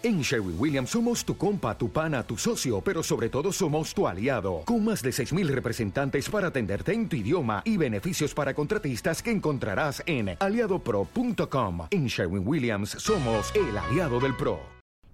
[0.06, 4.06] En Sherwin Williams somos tu compa, tu pana, tu socio, pero sobre todo somos tu
[4.06, 9.24] aliado, con más de 6.000 representantes para atenderte en tu idioma y beneficios para contratistas
[9.24, 11.88] que encontrarás en aliadopro.com.
[11.90, 14.60] En Sherwin Williams somos el aliado del PRO.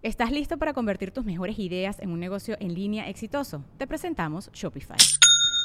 [0.01, 3.63] ¿Estás listo para convertir tus mejores ideas en un negocio en línea exitoso?
[3.77, 4.97] Te presentamos Shopify.